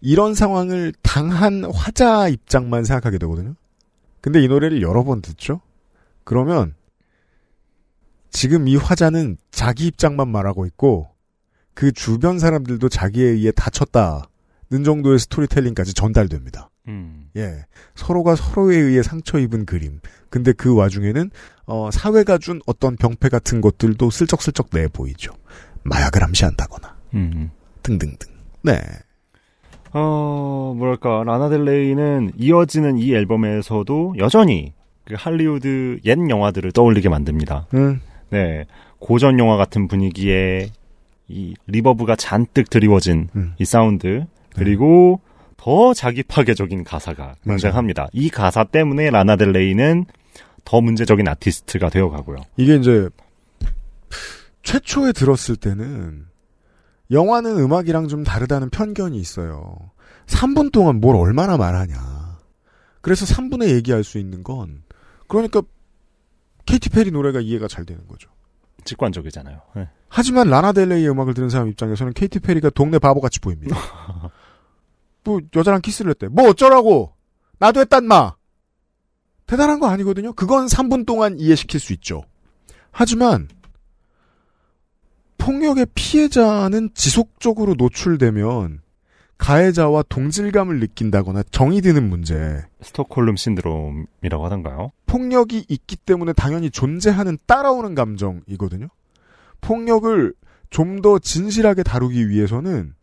[0.00, 3.54] 이런 상황을 당한 화자 입장만 생각하게 되거든요.
[4.20, 5.60] 근데 이 노래를 여러 번 듣죠?
[6.24, 6.74] 그러면
[8.30, 11.10] 지금 이 화자는 자기 입장만 말하고 있고
[11.74, 16.69] 그 주변 사람들도 자기에 의해 다쳤다는 정도의 스토리텔링까지 전달됩니다.
[16.90, 17.30] 음.
[17.36, 17.64] 예.
[17.94, 20.00] 서로가 서로에 의해 상처 입은 그림.
[20.28, 21.30] 근데 그 와중에는
[21.66, 25.32] 어, 사회가 준 어떤 병폐 같은 것들도 슬쩍슬쩍 내 보이죠.
[25.84, 27.50] 마약을 암시한다거나 음.
[27.82, 28.28] 등등등.
[28.62, 28.80] 네.
[29.92, 34.72] 어, 뭐랄까, 라나델레이는 이어지는 이 앨범에서도 여전히
[35.04, 37.66] 그 할리우드 옛 영화들을 떠올리게 만듭니다.
[37.74, 38.00] 음.
[38.30, 38.66] 네.
[38.98, 40.70] 고전 영화 같은 분위기에
[41.26, 43.54] 이 reverb가 잔뜩 드리워진 음.
[43.58, 45.20] 이 사운드, 그리고
[45.60, 48.08] 더 자기 파괴적인 가사가 굉장합니다.
[48.14, 50.06] 이 가사 때문에 라나델레이는
[50.64, 52.38] 더 문제적인 아티스트가 되어 가고요.
[52.56, 53.10] 이게 이제
[54.62, 56.24] 최초에 들었을 때는
[57.10, 59.76] 영화는 음악이랑 좀 다르다는 편견이 있어요.
[60.28, 62.38] 3분 동안 뭘 얼마나 말하냐.
[63.02, 64.82] 그래서 3분에 얘기할 수 있는 건
[65.28, 65.60] 그러니까
[66.64, 68.30] 케이티 페리 노래가 이해가 잘 되는 거죠.
[68.84, 69.60] 직관적이잖아요.
[69.76, 69.88] 네.
[70.08, 73.76] 하지만 라나델레이의 음악을 들은 사람 입장에서는 케이티 페리가 동네 바보같이 보입니다.
[75.24, 76.28] 뭐 여자랑 키스를 했대.
[76.28, 77.12] 뭐 어쩌라고.
[77.58, 78.34] 나도 했단 마.
[79.46, 80.32] 대단한 거 아니거든요.
[80.32, 82.22] 그건 3분 동안 이해시킬 수 있죠.
[82.92, 83.48] 하지만
[85.38, 88.80] 폭력의 피해자는 지속적으로 노출되면
[89.38, 92.62] 가해자와 동질감을 느낀다거나 정이 드는 문제.
[92.82, 94.92] 스톡홀름 신드롬이라고 하던가요?
[95.06, 98.88] 폭력이 있기 때문에 당연히 존재하는 따라오는 감정이거든요.
[99.62, 100.34] 폭력을
[100.68, 102.94] 좀 더 진실하게 다루기 위해서는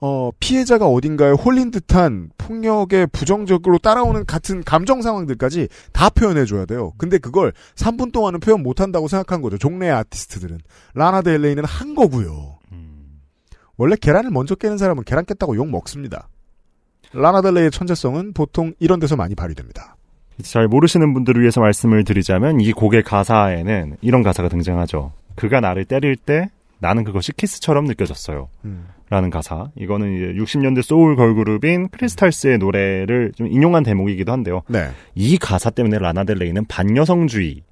[0.00, 6.92] 어, 피해자가 어딘가에 홀린 듯한 폭력에 부정적으로 따라오는 같은 감정 상황들까지 다 표현해줘야 돼요.
[6.98, 9.58] 근데 그걸 3분 동안은 표현 못한다고 생각한 거죠.
[9.58, 10.58] 종래의 아티스트들은.
[10.94, 12.58] 라나 델레이는 한 거고요.
[12.70, 13.20] 음,
[13.76, 16.28] 원래 계란을 먼저 깨는 사람은 계란 깼다고 욕 먹습니다.
[17.12, 19.96] 라나 델레이의 천재성은 보통 이런 데서 많이 발휘됩니다.
[20.42, 25.12] 잘 모르시는 분들을 위해서 말씀을 드리자면 이 곡의 가사에는 이런 가사가 등장하죠.
[25.34, 28.48] 그가 나를 때릴 때 나는 그것이 키스처럼 느껴졌어요.
[28.64, 28.86] 음.
[29.10, 29.70] 라는 가사.
[29.76, 34.62] 이거는 이제 60년대 소울 걸그룹인 크리스탈스의 노래를 좀 인용한 대목이기도 한데요.
[34.68, 34.90] 네.
[35.14, 37.62] 이 가사 때문에 라나델레이는 반여성주의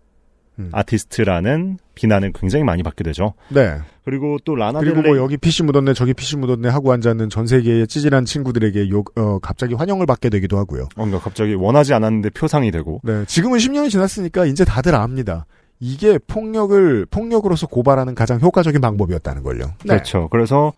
[0.58, 0.70] 음.
[0.72, 3.34] 아티스트라는 비난을 굉장히 많이 받게 되죠.
[3.50, 3.76] 네.
[4.04, 7.86] 그리고 또 라나델레이 그리고 뭐 여기 PC 묻었네 저기 PC 묻었네 하고 앉아있는 전 세계의
[7.86, 10.88] 찌질한 친구들에게 욕, 어, 갑자기 환영을 받게 되기도 하고요.
[10.96, 13.24] 뭔가 갑자기 원하지 않았는데 표상이 되고 네.
[13.26, 15.46] 지금은 10년이 지났으니까 이제 다들 압니다.
[15.78, 19.66] 이게 폭력을 폭력으로서 고발하는 가장 효과적인 방법이었다는 걸요.
[19.84, 19.94] 네.
[19.94, 20.28] 그렇죠.
[20.30, 20.72] 그래서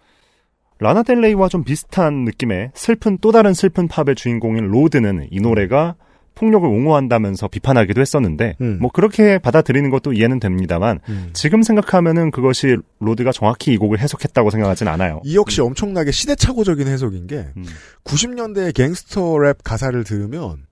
[0.80, 5.96] 라나델레이와 좀 비슷한 느낌의 슬픈 또 다른 슬픈 팝의 주인공인 로드는 이 노래가
[6.38, 8.78] 폭력을 옹호한다면서 비판하기도 했었는데 음.
[8.80, 11.30] 뭐 그렇게 받아들이는 것도 이해는 됩니다만 음.
[11.32, 15.20] 지금 생각하면은 그것이 로드가 정확히 이 곡을 해석했다고 생각하진 않아요.
[15.24, 17.64] 이 역시 엄청나게 시대착오적인 해석인 게 음.
[18.04, 20.66] 90년대의 갱스터 랩 가사를 들으면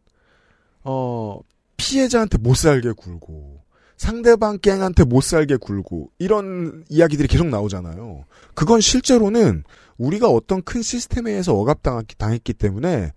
[0.85, 1.41] 어
[1.77, 3.57] 피해자한테 못 살게 굴고
[3.97, 8.25] 상대방 갱한테 못 살게 굴고 이런 이야기들이 계속 나오잖아요.
[8.55, 9.65] 그건 실제로는
[9.99, 13.13] 우리가 어떤 큰 시스템에 의해서 억압당했기 때문에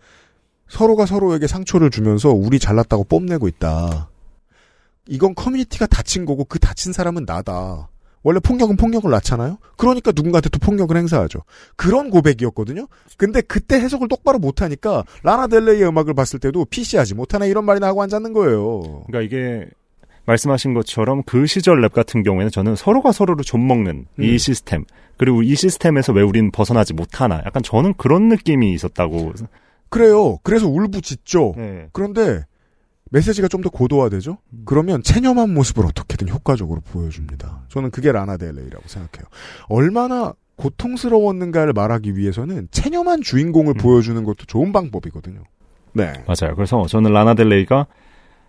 [0.70, 4.10] 서로가 서로에게 상처를 주면서 우리 잘났다고 뽐내고 있다.
[5.08, 7.90] 이건 커뮤니티가 다친 거고 그 다친 사람은 나다.
[8.22, 9.58] 원래 폭력은 폭력을 낳잖아요?
[9.78, 11.40] 그러니까 누군가한테 또 폭력을 행사하죠.
[11.76, 12.88] 그런 고백이었거든요?
[13.18, 18.02] 근데 그때 해석을 똑바로 못하니까 라나 델레이의 음악을 봤을 때도 PC하지 못하네 이런 말이 나고
[18.04, 19.04] 앉았는 거예요.
[19.08, 19.70] 그러니까 이게
[20.30, 24.38] 말씀하신 것처럼 그 시절 랩 같은 경우에는 저는 서로가 서로를 좀먹는 이 음.
[24.38, 24.86] 시스템
[25.18, 29.34] 그리고 이 시스템에서 왜 우리는 벗어나지 못하나 약간 저는 그런 느낌이 있었다고
[29.90, 30.38] 그래요.
[30.44, 31.54] 그래서 울부짖죠.
[31.58, 31.88] 네.
[31.92, 32.46] 그런데
[33.12, 34.38] 메시지가 좀 더 고도화되죠?
[34.66, 37.64] 그러면 체념한 모습을 어떻게든 효과적으로 보여줍니다.
[37.70, 39.28] 저는 그게 라나델레이라고 생각해요.
[39.68, 45.42] 얼마나 고통스러웠는가를 말하기 위해서는 체념한 주인공을 보여주는 것도 좋은 방법이거든요.
[45.94, 46.14] 네.
[46.28, 46.56] 맞아요.
[46.56, 47.88] 그래서 저는 라나델레이가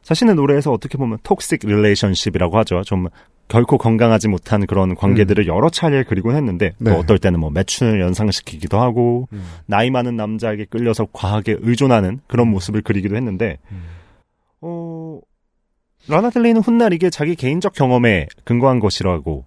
[0.03, 2.83] 자신의 노래에서 어떻게 보면 toxic relationship이라고 하죠.
[2.83, 3.09] 좀
[3.49, 6.93] 결코 건강하지 못한 그런 관계들을 여러 차례 그리곤 했는데 네.
[6.93, 9.45] 또 어떨 때는 뭐 매춘을 연상시키기도 하고 음.
[9.67, 13.59] 나이 많은 남자에게 끌려서 과하게 의존하는 그런 모습을 그리기도 했는데
[14.61, 15.19] 어
[16.09, 19.45] 라나델레이는 훗날 이게 자기 개인적 경험에 근거한 것이라고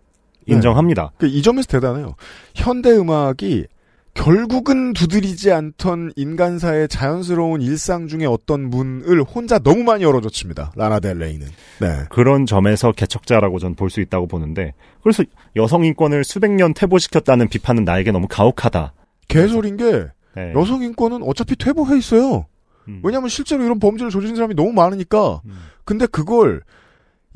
[0.48, 0.56] 네.
[0.56, 1.14] 인정합니다.
[1.18, 2.16] 그이 점에서 대단해요.
[2.56, 3.66] 현대 음악이
[4.14, 10.72] 결국은 두드리지 않던 인간사의 자연스러운 일상 중에 어떤 문을 혼자 너무 많이 열어줬습니다.
[10.76, 11.48] 라나델레이는.
[11.82, 12.04] 네.
[12.10, 15.24] 그런 점에서 개척자라고 전 볼 수 있다고 보는데 그래서
[15.56, 18.94] 여성 인권을 수백 년 퇴보시켰다는 비판은 나에게 너무 가혹하다.
[19.28, 20.54] 개소린 게 네.
[20.56, 22.46] 여성 인권은 어차피 퇴보해 있어요.
[22.88, 23.02] 음.
[23.04, 25.42] 왜냐하면 실제로 이런 범죄를 저지른 사람이 너무 많으니까.
[25.46, 25.58] 음.
[25.86, 26.62] 근데 그걸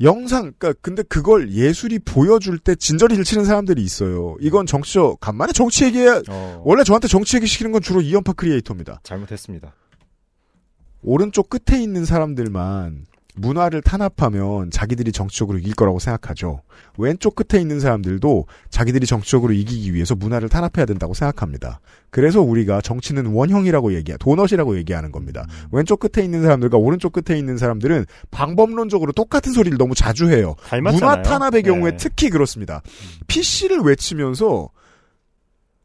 [0.00, 4.36] 영상, 그니까 근데 그걸 예술이 보여줄 때 진저리를 치는 사람들이 있어요.
[4.40, 6.22] 이건 정치적 간만에 정치 얘기해.
[6.28, 9.00] 어, 원래 저한테 정치 얘기 시키는 건 주로 이연파 크리에이터입니다.
[9.02, 9.74] 잘못했습니다.
[11.02, 13.06] 오른쪽 끝에 있는 사람들만
[13.38, 16.62] 문화를 탄압하면 자기들이 정치적으로 이길 거라고 생각하죠.
[16.96, 21.80] 왼쪽 끝에 있는 사람들도 자기들이 정치적으로 이기기 위해서 문화를 탄압해야 된다고 생각합니다.
[22.10, 25.46] 그래서 우리가 정치는 원형이라고 얘기해, 도넛이라고 얘기하는 겁니다.
[25.70, 30.54] 왼쪽 끝에 있는 사람들과 오른쪽 끝에 있는 사람들은 방법론적으로 똑같은 소리를 너무 자주 해요.
[30.66, 30.92] 닮았잖아요.
[30.92, 31.96] 문화 탄압의 경우에 네.
[31.96, 32.82] 특히 그렇습니다.
[33.26, 34.70] PC를 외치면서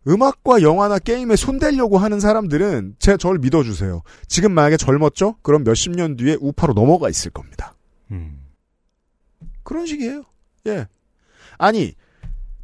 [0.07, 4.01] 음악과 영화나 게임에 손대려고 하는 사람들은 제절 믿어주세요.
[4.27, 5.37] 지금 만약에 젊었죠?
[5.41, 7.75] 그럼 몇십 년 뒤에 우파로 넘어가 있을 겁니다.
[8.11, 8.39] 음.
[9.63, 10.23] 그런 식이에요.
[10.67, 10.87] 예.
[11.57, 11.93] 아니,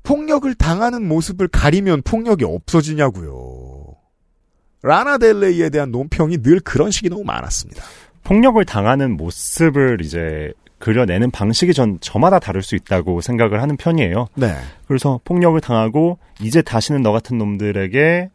[0.03, 3.95] 폭력을 당하는 모습을 가리면 폭력이 없어지냐고요.
[4.81, 7.83] 라나델레이에 대한 논평이 늘 그런 식이 너무 많았습니다.
[8.23, 14.27] 폭력을 당하는 모습을 이제 그려내는 방식이 전 저마다 다를 수 있다고 생각을 하는 편이에요.
[14.35, 14.55] 네.
[14.87, 18.29] 그래서 폭력을 당하고 이제 다시는 너 같은 놈들에게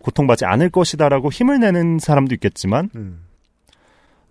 [0.00, 3.20] 고통받지 않을 것이다라고 힘을 내는 사람도 있겠지만 음.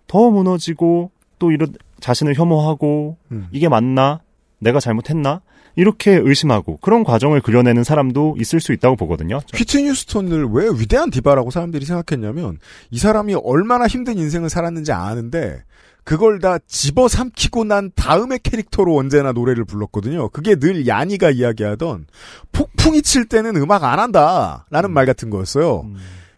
[0.06, 3.48] 더 무너지고 또 이런 자신을 혐오하고 음.
[3.50, 4.20] 이게 맞나?
[4.60, 5.40] 내가 잘못했나?
[5.76, 9.40] 이렇게 의심하고 그런 과정을 그려내는 사람도 있을 수 있다고 보거든요.
[9.46, 12.58] 저- 휘트니 휴스턴을 왜 위대한 디바라고 사람들이 생각했냐면
[12.92, 15.64] 이 사람이 얼마나 힘든 인생을 살았는지 아는데
[16.04, 20.28] 그걸 다 집어삼키고 난 다음의 캐릭터로 언제나 노래를 불렀거든요.
[20.28, 22.06] 그게 늘 야니가 이야기하던
[22.52, 25.80] 폭풍이 칠 때는 음악 안 한다 라는 말 같은 거였어요.
[25.80, 25.96] 음,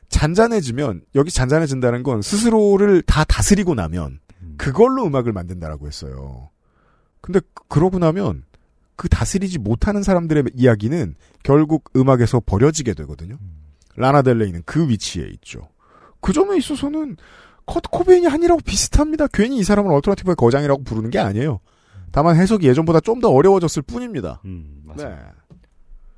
[0.09, 4.55] 잔잔해지면 여기 잔잔해진다는 건 스스로를 다 다스리고 나면 음.
[4.57, 6.51] 그걸로 음악을 만든다라고 했어요.
[7.21, 8.45] 근데 그- 그러고 나면
[8.95, 13.37] 그 다스리지 못하는 사람들의 이야기는 결국 음악에서 버려지게 되거든요.
[13.97, 15.69] 라나델레이는 그 위치에 있죠.
[16.21, 17.17] 그 점에 있어서는
[17.67, 19.27] 커트 코베인이 한이라고 비슷합니다.
[19.33, 21.61] 괜히 이 사람을 alternative의 거장이라고 부르는 게 아니에요.
[22.13, 24.41] 다만 해석이 예전보다 좀 더 어려워졌을 뿐입니다.
[24.45, 25.11] 음, 맞아요.
[25.17, 25.17] 네.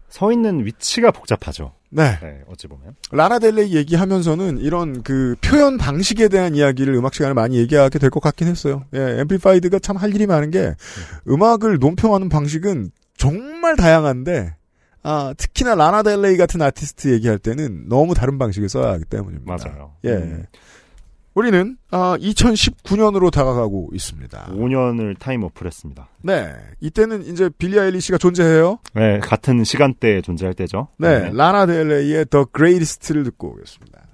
[0.09, 1.73] 서 있는 위치가 복잡하죠.
[1.91, 2.19] 네.
[2.23, 2.95] 네, 어찌 보면.
[3.13, 8.47] 라나델레이 얘기하면서는 이런 그 표현 방식에 대한 이야기를 음악 시간에 많이 얘기하게 될 것 같긴
[8.49, 8.85] 했어요.
[8.95, 10.75] 예, Amplified가 참 할 일이 많은 게
[11.29, 14.55] 음악을 논평하는 방식은 정말 다양한데
[15.03, 19.57] 아, 특히나 라나델레이 같은 아티스트 얘기할 때는 너무 다른 방식을 써야 하기 때문입니다.
[19.57, 19.95] 맞아요.
[20.05, 20.11] 예.
[20.11, 20.45] 음,
[21.38, 24.48] 우리는 아, 2019년으로 다가가고 있습니다.
[24.51, 26.09] 5년을 타임오프를 했습니다.
[26.20, 26.53] 네.
[26.81, 28.81] 이때는 이제 빌리 아일리시가 존재해요.
[28.94, 30.88] 네, 같은 시간대에 존재할 때죠.
[30.98, 31.31] 네.
[31.33, 34.09] 라나 델레이의 The Greatest를 듣고 오겠습니다.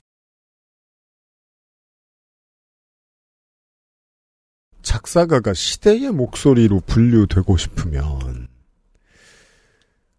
[4.83, 8.49] 작사가가 시대의 목소리로 분류되고 싶으면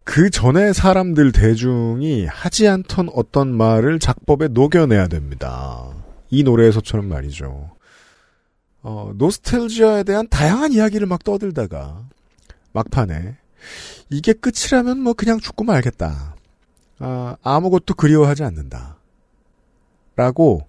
[0.03, 5.84] 그 전에 사람들 대중이 하지 않던 어떤 말을 작법에 녹여내야 됩니다.
[6.29, 7.75] 이 노래에서처럼 말이죠.
[8.81, 12.07] 어, 노스텔지아에 대한 다양한 이야기를 막 떠들다가
[12.73, 13.37] 막판에
[14.09, 16.35] 이게 끝이라면 뭐 그냥 죽고 말겠다.
[16.99, 18.97] 아, 아무것도 그리워하지 않는다.
[20.15, 20.65] 라고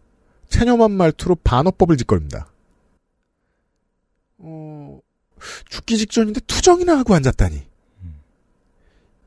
[0.48, 2.50] 체념한 말투로 반어법을 지껄입니다.
[4.38, 4.98] 어,
[5.68, 7.66] 죽기 직전인데 투정이나 하고 앉았다니.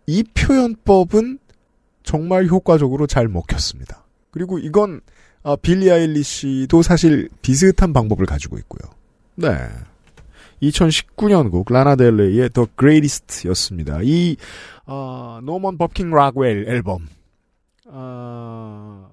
[0.08, 1.38] 이 표현법은
[2.02, 4.04] 정말 효과적으로 잘 먹혔습니다.
[4.32, 5.02] 그리고 이건
[5.44, 8.92] 아, 빌리 아일리시도 사실 비슷한 방법을 가지고 있고요.
[9.36, 9.56] 네.
[10.62, 14.00] 2019년 곡 라나델레이의 The Greatest였습니다.
[14.04, 14.36] 이
[14.86, 17.08] 어, Norman Fucking Rockwell 앨범.
[17.86, 19.10] 어,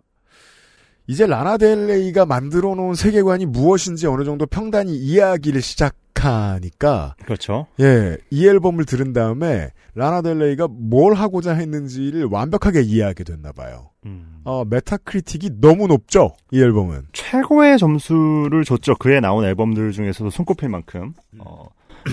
[1.06, 7.66] 이제 라나델레이가 만들어 놓은 세계관이 무엇인지 어느 정도 평단이 이야기를 시작 하니까 그렇죠.
[7.80, 13.90] 예, 이 앨범을 들은 다음에 라나델레이가 뭘 하고자 했는지를 완벽하게 이해하게 됐나 봐요.
[14.04, 14.40] 음.
[14.44, 16.32] 어, 메타크리틱이 너무 높죠?
[16.52, 17.06] 이 앨범은.
[17.12, 18.94] 최고의 점수를 줬죠.
[18.96, 21.14] 그에 나온 앨범들 중에서도 손꼽힐 만큼.
[21.38, 21.64] 어,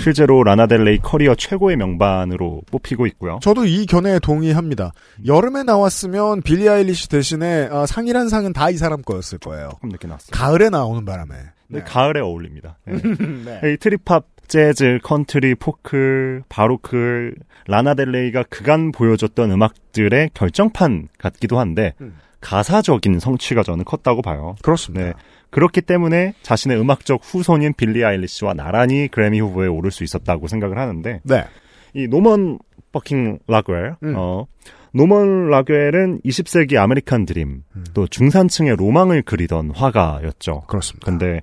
[0.02, 3.38] 실제로 라나델레이 커리어 최고의 명반으로 뽑히고 있고요.
[3.44, 4.92] 저도 이 견해에 동의합니다.
[5.28, 9.70] 여름에 나왔으면 빌리 아일리시 대신에 아, 상이란 상은 다 이 사람 거였을 거예요.
[9.74, 10.32] 조금 늦게 나왔어요.
[10.32, 11.36] 가을에 나오는 바람에.
[11.74, 12.78] 근데 가을에 어울립니다.
[12.86, 12.96] 네.
[13.62, 13.74] 네.
[13.74, 17.34] 이 trip hop, 재즈, 컨트리, 포크, 바로크,
[17.68, 22.16] 라나델레이가 그간 보여줬던 음악들의 결정판 같기도 한데 음.
[22.42, 24.56] 가사적인 성취가 저는 컸다고 봐요.
[24.62, 25.06] 그렇습니다.
[25.06, 25.14] 네.
[25.50, 31.22] 그렇기 때문에 자신의 음악적 후손인 빌리 아일리시와 나란히 그래미 후보에 오를 수 있었다고 생각을 하는데
[31.24, 31.46] 네.
[31.94, 32.60] 이 Norman
[32.92, 34.14] Fucking Rockwell, 음.
[34.18, 34.46] 어,
[34.94, 37.84] 노먼 락웰은 20세기 아메리칸 드림, 음.
[37.94, 40.64] 또 중산층의 로망을 그리던 화가였죠.
[40.68, 41.06] 그렇습니다.
[41.06, 41.42] 근데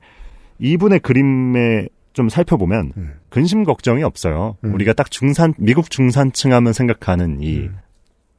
[0.61, 3.14] 이분의 그림에 좀 살펴보면 음.
[3.29, 4.57] 근심 걱정이 없어요.
[4.64, 4.75] 음.
[4.75, 7.79] 우리가 딱 중산 미국 중산층 하면 생각하는 이 음.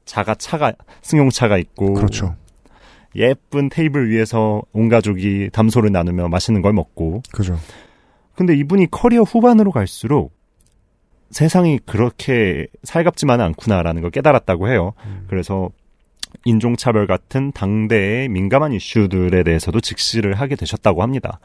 [0.06, 2.36] 자가 차가 승용차가 있고 그렇죠.
[3.16, 7.58] 예쁜 테이블 위에서 온 가족이 담소를 나누며 맛있는 걸 먹고 그죠.
[8.36, 10.34] 근데 이분이 커리어 후반으로 갈수록
[11.30, 14.94] 세상이 그렇게 살갑지만은 않구나라는 걸 깨달았다고 해요.
[15.06, 15.26] 음.
[15.28, 15.70] 그래서
[16.46, 21.40] 인종차별 같은 당대의 민감한 이슈들에 대해서도 직시를 하게 되셨다고 합니다.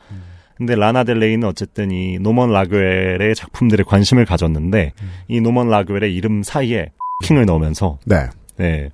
[0.57, 0.66] 음.
[0.66, 5.11] 근데 라나 델레이는 어쨌든 이 노먼 락웰의 작품들에 관심을 가졌는데 음.
[5.29, 6.92] 이 노먼 락웰의 이름 사이에
[7.25, 8.29] fucking을 넣으면서 네.
[8.57, 8.90] 네,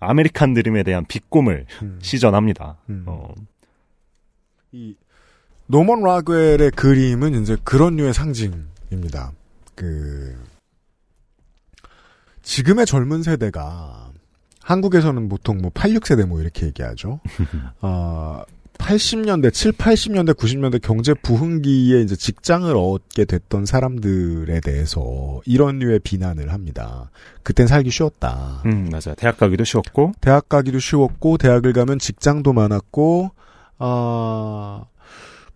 [0.00, 1.98] 아메리칸 드림에 대한 비꼼을 음.
[2.02, 2.76] 시전합니다.
[2.90, 3.04] 음.
[3.06, 3.34] 어,
[4.72, 4.94] 이
[5.66, 9.32] 노먼 라그웰의 그림은 이제 그런 류의 상징입니다.
[9.74, 10.36] 그
[12.42, 14.10] 지금의 젊은 세대가
[14.62, 17.20] 한국에서는 보통 뭐 86세대 뭐 이렇게 얘기하죠.
[17.80, 18.42] 어,
[18.78, 26.52] 80년대, 7, 80년대, 90년대 경제 부흥기에 이제 직장을 얻게 됐던 사람들에 대해서 이런 류의 비난을
[26.52, 27.10] 합니다.
[27.42, 28.62] 그땐 살기 쉬웠다.
[28.66, 29.14] 음, 맞아요.
[29.16, 30.12] 대학 가기도 쉬웠고.
[30.20, 33.30] 대학 가기도 쉬웠고, 대학을 가면 직장도 많았고,
[33.78, 34.84] 아,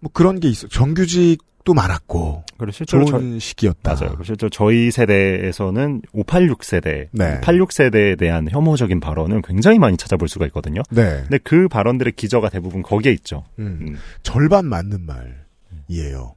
[0.01, 0.69] 뭐 그런 게 있어.
[0.69, 2.45] 정규직 도 많았고.
[2.57, 3.95] 그리고 실제로 좋은 저, 시기였다.
[3.95, 4.17] 맞아요.
[4.25, 7.41] 실제로 저희 세대에서는 586 세대, 네.
[7.43, 10.81] 86 세대에 대한 혐오적인 발언을 굉장히 많이 찾아볼 수가 있거든요.
[10.91, 11.21] 네.
[11.23, 13.45] 근데 그 발언들의 기저가 대부분 거기에 있죠.
[13.59, 13.79] 음.
[13.83, 13.97] 음.
[14.23, 15.07] 절반 맞는
[15.91, 16.37] 말이에요.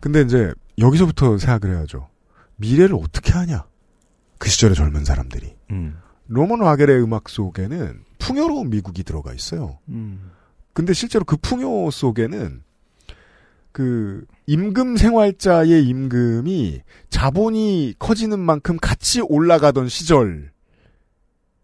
[0.00, 2.08] 근데 이제 여기서부터 생각을 해야죠.
[2.56, 3.66] 미래를 어떻게 하냐?
[4.38, 5.54] 그 시절의 젊은 사람들이.
[5.70, 5.98] 음.
[6.28, 9.80] 로먼 와겔의 음악 속에는 풍요로운 미국이 들어가 있어요.
[9.90, 10.30] 음.
[10.72, 12.62] 근데 실제로 그 풍요 속에는
[13.74, 20.52] 그 임금 생활자의 임금이 자본이 커지는 만큼 같이 올라가던 시절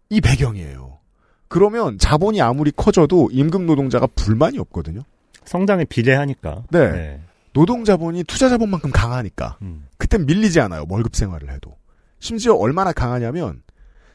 [0.09, 0.99] 이 배경이에요.
[1.47, 5.03] 그러면 자본이 아무리 커져도 임금 노동자가 불만이 없거든요.
[5.45, 6.65] 성장에 비례하니까.
[6.69, 7.21] 네.
[7.53, 9.87] 노동 자본이 투자 자본만큼 강하니까 음.
[9.97, 10.85] 그땐 밀리지 않아요.
[10.89, 11.77] 월급 생활을 해도.
[12.19, 13.63] 심지어 얼마나 강하냐면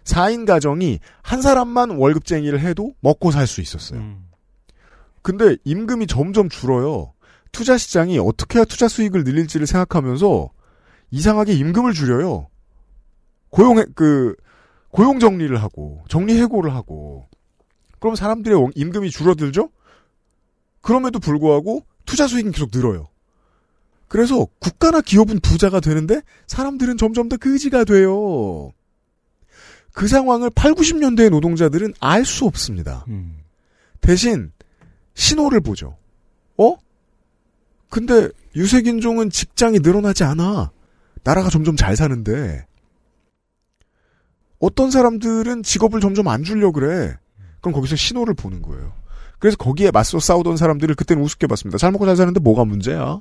[0.05, 4.01] 4인 가정이 한 사람만 월급쟁이를 해도 먹고 살 수 있었어요.
[4.01, 4.27] 음.
[5.23, 7.15] 근데 임금이 점점 줄어요.
[7.57, 10.51] 투자 시장이 어떻게 해야 투자 수익을 늘릴지를 생각하면서
[11.11, 12.49] 이상하게 임금을 줄여요.
[13.49, 14.35] 고용 그
[14.91, 17.31] 고용 정리를 하고 정리 해고를 하고
[17.99, 19.71] 그럼 사람들의 원- 임금이 줄어들죠?
[20.83, 23.09] 그럼에도 불구하고 투자 수익은 계속 늘어요.
[24.07, 28.71] 그래서 국가나 기업은 부자가 되는데 사람들은 점점 더 거지가 돼요.
[29.95, 33.07] 그 상황을 8, 90년대의 노동자들은 알 수 없습니다.
[33.09, 33.39] 음.
[34.03, 34.53] 대신
[35.15, 35.97] 신호를 보죠.
[37.97, 37.99] 어?
[37.99, 40.71] 근데 유색인종은 직장이 늘어나지 않아.
[41.25, 42.67] 나라가 점점 잘 사는데.
[44.59, 47.17] 어떤 사람들은 직업을 점점 안 주려 그래.
[47.61, 48.93] 그럼 거기서 신호를 보는 거예요.
[49.39, 51.79] 그래서 거기에 맞서 싸우던 사람들을 그때는 우습게 봤습니다.
[51.79, 53.19] 잘 먹고 잘 사는데 뭐가 문제야?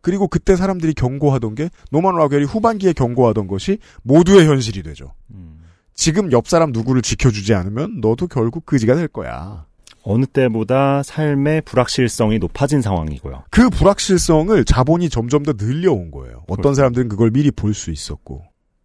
[0.00, 5.14] 그리고 그때 사람들이 경고하던 게 노만 라겔이 후반기에 경고하던 것이 모두의 현실이 되죠.
[5.30, 5.60] 음.
[5.94, 9.67] 지금 옆 사람 누구를 지켜주지 않으면 너도 결국 그지가 될 거야.
[10.10, 13.44] 어느 때보다 삶의 불확실성이 높아진 상황이고요.
[13.50, 16.44] 그 불확실성을 자본이 점점 더 늘려온 거예요.
[16.44, 16.74] 어떤 그렇죠.
[16.76, 18.42] 사람들은 그걸 미리 볼 수 있었고.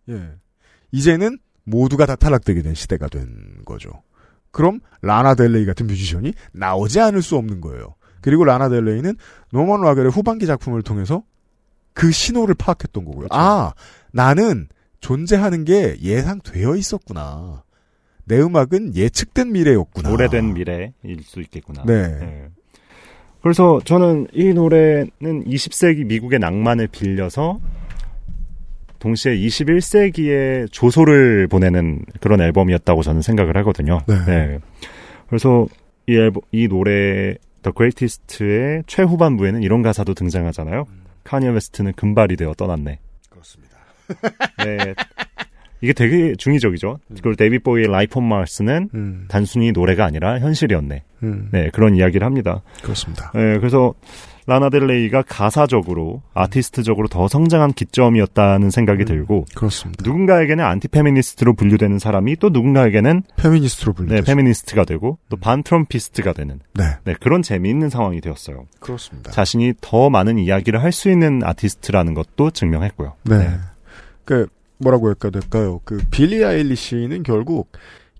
[0.09, 0.31] 예.
[0.91, 3.25] 이제는 모두가 다 탈락되게 된 시대가 된
[3.63, 3.89] 거죠.
[4.51, 7.95] 그럼 라나 델레이 같은 뮤지션이 나오지 않을 수 없는 거예요.
[8.19, 9.15] 그리고 라나 델레이는
[9.53, 11.23] 노먼 라겔의 후반기 작품을 통해서
[11.93, 13.27] 그 신호를 파악했던 거고요.
[13.31, 13.71] 아,
[14.11, 14.67] 나는
[14.99, 17.62] 존재하는 게 예상되어 있었구나.
[18.25, 20.11] 내 음악은 예측된 미래였구나.
[20.11, 21.83] 오래된 미래일 수 있겠구나.
[21.85, 22.07] 네.
[22.19, 22.47] 네.
[23.41, 27.59] 그래서 저는 이 노래는 20세기 미국의 낭만을 빌려서
[28.99, 33.99] 동시에 21세기의 조소를 보내는 그런 앨범이었다고 저는 생각을 하거든요.
[34.07, 34.59] 네.
[35.27, 35.67] 그래서
[36.07, 40.85] 이 앨범, 이 노래 The Greatest의 최후반부에는 이런 가사도 등장하잖아요.
[41.25, 42.99] 카니에 웨스트는 금발이 되어 떠났네.
[43.29, 43.77] 그렇습니다.
[44.63, 44.93] 네.
[45.83, 46.97] 이게 되게 중의적이죠.
[47.09, 51.03] 그리고 데이비드 보위의 Life on Mars는 음, 단순히 노래가 아니라 현실이었네.
[51.23, 52.61] 음, 네, 그런 이야기를 합니다.
[52.81, 53.31] 그렇습니다.
[53.35, 53.93] 네, 그래서
[54.45, 60.01] 라나델레이가 가사적으로 아티스트적으로 더 성장한 기점이었다는 생각이 들고 그렇습니다.
[60.05, 64.15] 누군가에게는 안티페미니스트로 분류되는 사람이 또 누군가에게는 페미니스트로 불리죠.
[64.15, 68.67] 네, 페미니스트가 되고 또 반트럼피스트가 되는 네, 네, 그런 재미있는 상황이 되었어요.
[68.79, 69.31] 그렇습니다.
[69.31, 73.15] 자신이 더 많은 이야기를 할 수 있는 아티스트라는 것도 증명했고요.
[73.25, 73.49] 네.
[74.25, 75.81] 그 뭐라고 할까 될까요?
[75.85, 77.71] 그 빌리 아일리시는 결국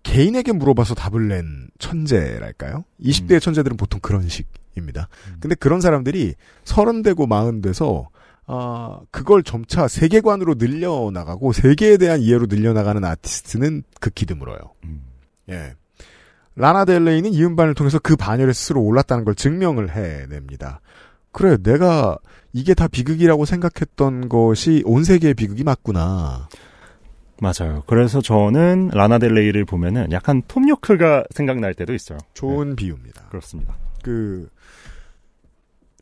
[0.04, 2.84] 개인에게 물어봐서 답을 낸 천재랄까요?
[3.02, 5.08] 20대의 천재들은 보통 그런 식입니다.
[5.40, 8.10] 근데 그런 사람들이 서른 되고 마흔 돼서
[8.46, 14.60] 아 그걸 점차 세계관으로 늘려나가고 세계에 대한 이해로 늘려나가는 아티스트는 극히 드물어요.
[14.84, 15.04] 음.
[15.50, 15.74] 예.
[16.56, 20.82] 라나 델레이는 이 음반을 통해서 그 반열에 스스로 올랐다는 걸 증명을 해냅니다.
[21.34, 22.18] 그래, 내가
[22.54, 26.48] 이게 다 비극이라고 생각했던 것이 온 세계의 비극이 맞구나.
[27.42, 27.84] 맞아요.
[27.88, 32.18] 그래서 저는 라나델레이를 보면은 약간 톰 요크가 생각날 때도 있어요.
[32.34, 33.24] 좋은 비유입니다.
[33.30, 33.76] 그렇습니다.
[34.02, 34.48] 그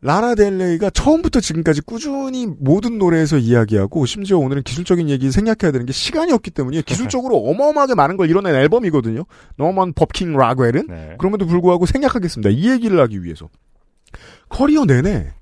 [0.02, 5.92] 라나 델레이가 처음부터 지금까지 꾸준히 모든 노래에서 이야기하고 심지어 오늘은 기술적인 얘기 생략해야 되는 게
[5.92, 9.24] 시간이 없기 때문에 기술적으로 어마어마하게 많은 걸 이뤄낸 앨범이거든요.
[9.56, 11.14] Norman Fucking Rockwell은 네.
[11.18, 12.50] 그럼에도 불구하고 생략하겠습니다.
[12.50, 13.48] 이 얘기를 하기 위해서
[14.52, 15.32] 커리어 내내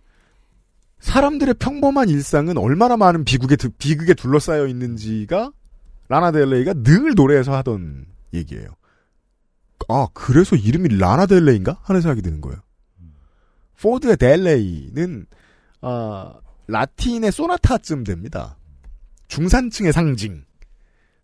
[1.00, 5.52] 사람들의 평범한 일상은 얼마나 많은 비극에 드- 비극에 둘러싸여 있는지가
[6.08, 8.68] 라나 델레이가 늘 노래에서 하던 얘기예요.
[9.88, 12.58] 아 그래서 이름이 라나 델레이인가 하는 생각이 드는 거예요.
[13.80, 15.26] 포드의 델레이는
[15.80, 16.34] 아
[16.66, 18.58] 라틴의 소나타쯤 됩니다.
[19.28, 20.44] 중산층의 상징.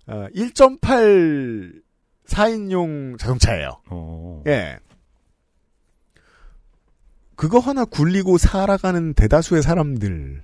[0.06, 1.82] 어, 1.8
[2.26, 3.80] 4인용 자동차예요.
[3.90, 4.42] 어.
[4.46, 4.78] 예.
[7.36, 10.40] 그거 하나 굴리고 살아가는 대다수의 사람들의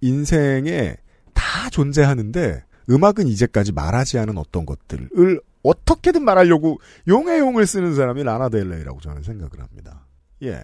[0.00, 0.96] 인생에
[1.34, 9.00] 다 존재하는데 음악은 이제까지 말하지 않은 어떤 것들을 어떻게든 말하려고 용의 용을 쓰는 사람이 라나델레이라고
[9.00, 10.06] 저는 생각을 합니다.
[10.42, 10.62] 예.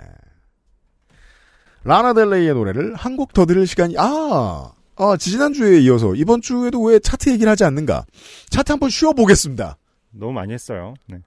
[1.85, 7.29] 라나델레이의 노래를 한 곡 더 들을 시간이 아, 아 지지난주에 이어서 이번 주에도 왜 차트
[7.31, 8.05] 얘기를 하지 않는가?
[8.51, 9.77] 차트 한번 쉬어 보겠습니다.
[10.11, 10.95] 너무 많이 했어요.
[11.09, 11.19] 네.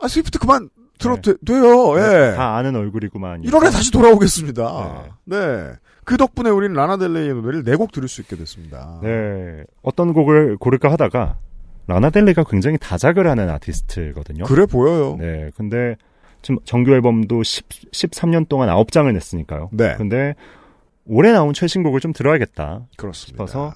[0.00, 0.68] 아 스위프트 그만
[1.02, 2.34] 들어도 돼, 요 예.
[2.36, 3.42] 다 아는 얼굴이구만.
[3.42, 5.16] 1월에 다시 돌아오겠습니다.
[5.24, 5.72] 네.
[6.04, 8.98] 그 덕분에 우리는 라나델레이의 노래를 네 곡 들을 수 있게 됐습니다.
[9.02, 9.64] 네.
[9.82, 11.36] 어떤 곡을 고를까 하다가
[11.86, 14.44] 라나델레이가 굉장히 다작을 하는 아티스트거든요.
[14.44, 15.16] 그래 보여요.
[15.18, 15.50] 네.
[15.56, 15.96] 근데
[16.42, 19.70] 지금 정규 앨범도 10, 13년 동안 9장을 냈으니까요.
[19.72, 19.94] 네.
[19.96, 20.34] 근데
[21.06, 23.46] 올해 나온 최신곡을 좀 들어야겠다 그렇습니다.
[23.46, 23.72] 싶어서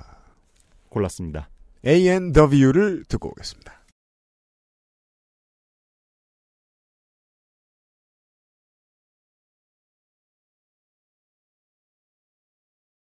[0.88, 1.48] 골랐습니다.
[1.86, 3.72] A&W를 듣고 오겠습니다.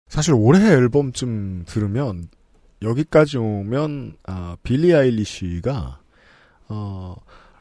[0.09, 2.29] 사실 올해 앨범쯤 들으면
[2.83, 6.01] 여기까지 오면 아, 빌리 아일리시가
[6.69, 7.17] 어,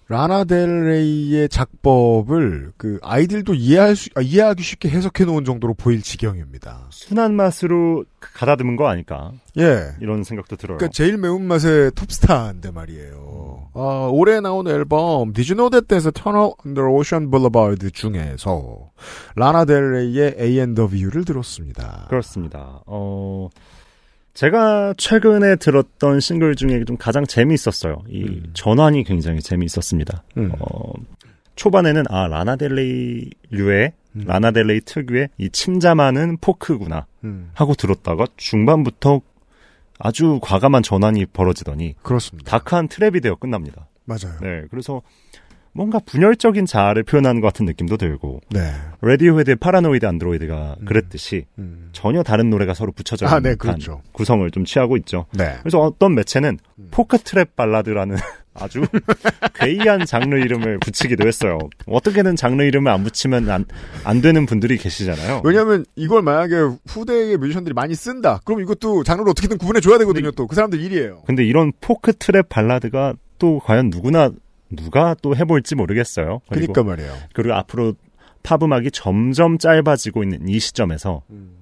[0.08, 6.88] 라나델레이의 작법을 그 아이들도 이해할 수 아, 이해하기 쉽게 해석해 놓은 정도로 보일 지경입니다.
[6.91, 9.93] 순한 맛으로 가다듬은 거 아닐까 예.
[9.99, 10.78] 이런 생각도 들어요.
[10.78, 13.70] 그러니까 제일 매운맛의 톱스타인데 말이에요.
[13.74, 18.91] 아, 올해 나온 앨범 Did You Know That There's a Tunnel Under Ocean Boulevard 중에서
[19.36, 22.06] 라나델레이의 A&W를 들었습니다.
[22.10, 22.82] 그렇습니다.
[22.86, 23.49] 어,
[24.36, 28.03] 제가 최근에 들었던 싱글 중에 좀 가장 재미있었어요.
[28.09, 28.51] 이 음.
[28.53, 30.23] 전환이 굉장히 재미있었습니다.
[30.38, 30.51] 음.
[30.59, 30.93] 어,
[31.55, 34.23] 초반에는 아 라나델레이류의 음.
[34.27, 39.21] 라나델레이 특유의 이 침잠하는 포크구나 음, 하고 들었다가 중반부터
[39.99, 42.51] 아주 과감한 전환이 벌어지더니 그렇습니다.
[42.51, 43.88] 다크한 트랩이 되어 끝납니다.
[44.03, 44.38] 맞아요.
[44.41, 45.01] 네, 그래서
[45.76, 48.71] 뭔가 분열적인 자아를 표현하는 것 같은 느낌도 들고 네.
[49.01, 50.86] 라디오헤드의 Paranoid Android가 음.
[50.86, 51.89] 그랬듯이 음.
[51.91, 54.01] 전혀 다른 노래가 서로 붙여져 아, 있는 네, 듯한 그렇죠.
[54.13, 55.26] 구성을 좀 취하고 있죠.
[55.34, 55.57] 네.
[55.59, 56.88] 그래서 어떤 매체는 음.
[56.91, 58.15] 포크 trap 발라드라는
[58.57, 58.86] 아주
[59.55, 61.59] 괴이한 장르 이름을 붙이기도 했어요.
[61.88, 63.65] 어떻게든 장르 이름을 안 붙이면 안,
[64.05, 65.41] 안 되는 분들이 계시잖아요.
[65.43, 66.55] 왜냐하면 이걸 만약에
[66.88, 68.39] 후대의 뮤지션들이 많이 쓴다.
[68.45, 70.32] 그럼 이것도 장르를 어떻게든 구분해 줘야 되거든요.
[70.32, 71.23] 또 그 사람들 일이에요.
[71.28, 74.32] 근데 이런 포크 트랩 발라드가 또 과연 누구나
[74.76, 76.41] 누가 또 해볼지 모르겠어요.
[76.49, 77.13] 그리고, 그러니까 말이에요.
[77.34, 77.93] 그리고 앞으로
[78.43, 81.57] 팝 음악이 점점 짧아지고 있는 이 시점에서 음.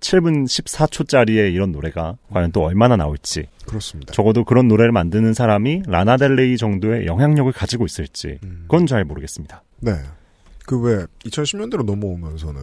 [0.00, 4.12] 7분 14초짜리의 이런 노래가 과연 또 얼마나 나올지 그렇습니다.
[4.12, 8.60] 적어도 그런 노래를 만드는 사람이 라나델레이 정도의 영향력을 가지고 있을지 음.
[8.68, 9.64] 그건 잘 모르겠습니다.
[9.80, 9.92] 네.
[10.66, 12.60] 그 왜 2010년대로 넘어오면서는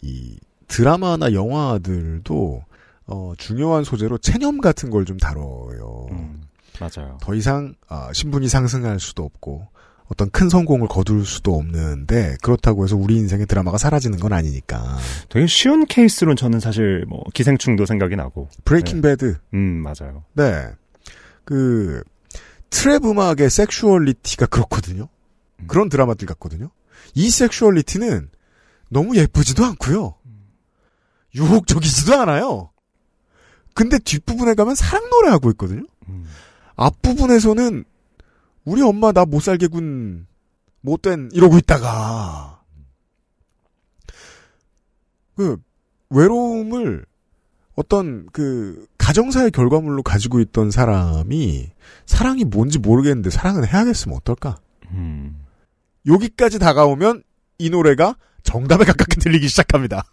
[0.00, 0.38] 이
[0.68, 2.64] 드라마나 영화들도
[3.08, 6.06] 어, 중요한 소재로 체념 같은 걸 좀 다뤄요.
[6.12, 6.40] 음,
[6.80, 7.18] 맞아요.
[7.20, 9.68] 더 이상 아, 신분이 상승할 수도 없고
[10.08, 14.98] 어떤 큰 성공을 거둘 수도 없는데 그렇다고 해서 우리 인생의 드라마가 사라지는 건 아니니까.
[15.28, 18.48] 되게 쉬운 케이스로 저는 사실 뭐 기생충도 생각이 나고.
[18.64, 19.38] Breaking Bad.
[19.54, 20.24] 음, 맞아요.
[20.32, 20.66] 네.
[21.44, 22.02] 그
[22.70, 25.08] trap 음악의 섹슈얼리티가 그렇거든요.
[25.60, 25.66] 음.
[25.68, 26.70] 그런 드라마들 같거든요.
[27.14, 28.30] 이 섹슈얼리티는
[28.88, 30.14] 너무 예쁘지도 않고요.
[31.34, 32.70] 유혹적이지도 않아요.
[33.74, 35.84] 근데 뒷부분에 가면 사랑 노래하고 있거든요.
[36.08, 36.26] 음,
[36.80, 37.84] 앞부분에서는
[38.64, 40.26] 우리 엄마 나 못 살게군
[40.80, 42.62] 못된 이러고 있다가
[45.36, 45.58] 그
[46.08, 47.04] 외로움을
[47.74, 51.70] 어떤 그 가정사의 결과물로 가지고 있던 사람이
[52.06, 54.58] 사랑이 뭔지 모르겠는데 사랑은 해야겠으면 어떨까?
[54.90, 55.44] 음.
[56.06, 57.22] 여기까지 다가오면
[57.58, 60.04] 이 노래가 정답에 가깝게 들리기 시작합니다.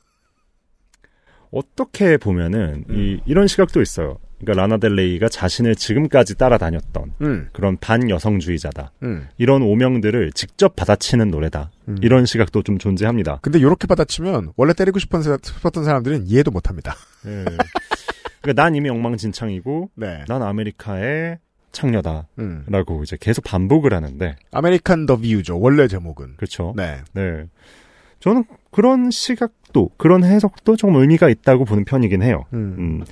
[1.52, 4.20] 어떻게 보면은 이, 이런 시각도 있어요.
[4.40, 8.92] 그러니까 라나델레이가 자신을 지금까지 따라다녔던 음, 그런 반여성주의자다.
[9.04, 9.28] 음.
[9.38, 11.72] 이런 오명들을 직접 받아치는 노래다.
[11.88, 11.98] 음.
[12.02, 13.40] 이런 시각도 좀 존재합니다.
[13.42, 16.96] 근데 이렇게 받아치면 원래 때리고 싶었던 사람들은 이해도 못합니다.
[17.26, 17.46] 예.
[18.42, 20.24] 그러니까 난 이미 엉망진창이고 네.
[20.28, 21.40] 난 아메리카의
[21.72, 22.66] 창녀다라고 음.
[23.04, 25.60] 이제 계속 반복을 하는데 American W죠.
[25.60, 26.36] 원래 제목은.
[26.38, 26.74] 그렇죠.
[26.78, 27.00] 네.
[27.14, 27.46] 네.
[28.20, 32.46] 저는 그런 시각도 그런 해석도 좀 의미가 있다고 보는 편이긴 해요.
[32.54, 33.04] 음.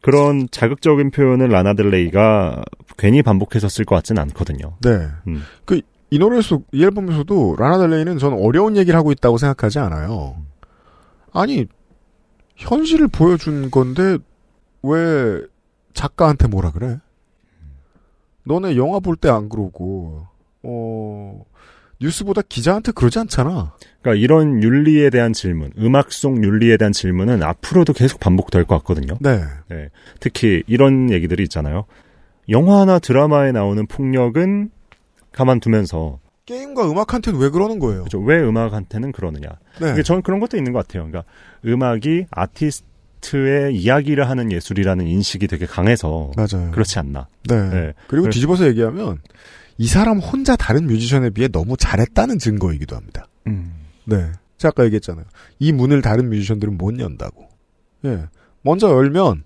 [0.00, 0.02] 음.
[0.02, 2.62] 그런 자극적인 표현을 라나델레이가
[2.96, 4.76] 괜히 반복해서 쓸 것 같지는 않거든요.
[4.82, 5.08] 네.
[5.26, 5.42] 음.
[5.64, 5.80] 그,
[6.10, 10.36] 이 노래에서, 이 앨범에서도 라나델레이는 저는 어려운 얘기를 하고 있다고 생각하지 않아요.
[11.32, 11.66] 아니,
[12.56, 14.18] 현실을 보여준 건데,
[14.82, 15.40] 왜
[15.94, 16.98] 작가한테 뭐라 그래?
[18.44, 20.26] 너네 영화 볼 때 안 그러고,
[20.62, 21.44] 어,
[22.00, 23.74] 뉴스보다 기자한테 그러지 않잖아.
[24.00, 29.18] 그러니까 이런 윤리에 대한 질문, 음악 속 윤리에 대한 질문은 앞으로도 계속 반복될 것 같거든요.
[29.20, 29.42] 네.
[29.68, 29.88] 네.
[30.18, 31.84] 특히 이런 얘기들이 있잖아요.
[32.48, 34.70] 영화나 드라마에 나오는 폭력은
[35.32, 38.04] 가만두면서 게임과 음악한테는 왜 그러는 거예요?
[38.04, 38.18] 그죠?
[38.18, 39.48] 왜 음악한테는 그러느냐.
[39.80, 39.92] 네.
[39.92, 41.06] 이게 저는 그런 것도 있는 것 같아요.
[41.06, 41.30] 그러니까
[41.64, 46.70] 음악이 아티스트의 이야기를 하는 예술이라는 인식이 되게 강해서 맞아요.
[46.72, 47.28] 그렇지 않나.
[47.44, 47.70] 네.
[47.70, 47.92] 네.
[48.08, 49.18] 그리고 뒤집어서 얘기하면
[49.80, 53.26] 이 사람 혼자 다른 뮤지션에 비해 너무 잘했다는 증거이기도 합니다.
[53.46, 53.72] 음.
[54.04, 54.30] 네.
[54.58, 55.24] 제가 아까 얘기했잖아요.
[55.58, 57.48] 이 문을 다른 뮤지션들은 못 연다고.
[58.04, 58.26] 예.
[58.60, 59.44] 먼저 열면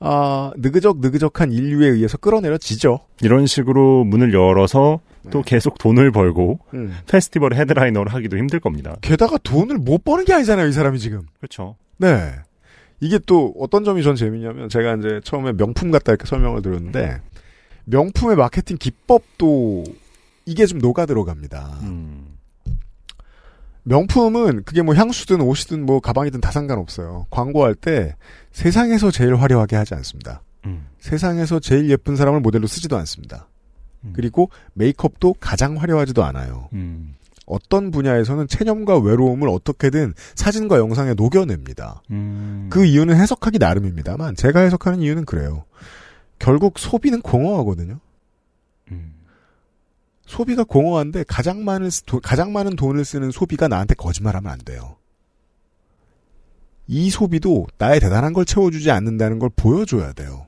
[0.00, 3.00] 아, 느그적 느그적한 인류에 의해서 끌어내려지죠.
[3.20, 5.00] 이런 식으로 문을 열어서
[5.30, 5.50] 또 네.
[5.50, 6.96] 계속 돈을 벌고 음.
[7.06, 8.96] 페스티벌 헤드라이너를 하기도 힘들 겁니다.
[9.02, 11.26] 게다가 돈을 못 버는 게 아니잖아요, 이 사람이 지금.
[11.36, 11.76] 그렇죠.
[11.98, 12.32] 네.
[13.00, 17.20] 이게 또 어떤 점이 전 재밌냐면 제가 이제 처음에 명품 같다 이렇게 설명을 드렸는데
[17.86, 19.84] 명품의 마케팅 기법도
[20.44, 21.78] 이게 좀 녹아 들어갑니다.
[21.82, 22.36] 음.
[23.84, 27.26] 명품은 그게 뭐 향수든 옷이든 뭐 가방이든 다 상관없어요.
[27.30, 28.16] 광고할 때
[28.50, 30.42] 세상에서 제일 화려하게 하지 않습니다.
[30.64, 30.86] 음.
[30.98, 33.48] 세상에서 제일 예쁜 사람을 모델로 쓰지도 않습니다.
[34.04, 34.12] 음.
[34.14, 36.68] 그리고 메이크업도 가장 화려하지도 않아요.
[36.72, 37.14] 음.
[37.46, 42.02] 어떤 분야에서는 체념과 외로움을 어떻게든 사진과 영상에 녹여냅니다.
[42.10, 42.66] 음.
[42.70, 45.64] 그 이유는 해석하기 나름입니다만 제가 해석하는 이유는 그래요.
[46.38, 48.00] 결국 소비는 공허하거든요.
[48.90, 49.14] 음.
[50.26, 51.88] 소비가 공허한데 가장 많은
[52.22, 54.96] 가장 많은 돈을 쓰는 소비가 나한테 거짓말하면 안 돼요.
[56.88, 60.46] 이 소비도 나의 대단한 걸 채워주지 않는다는 걸 보여줘야 돼요.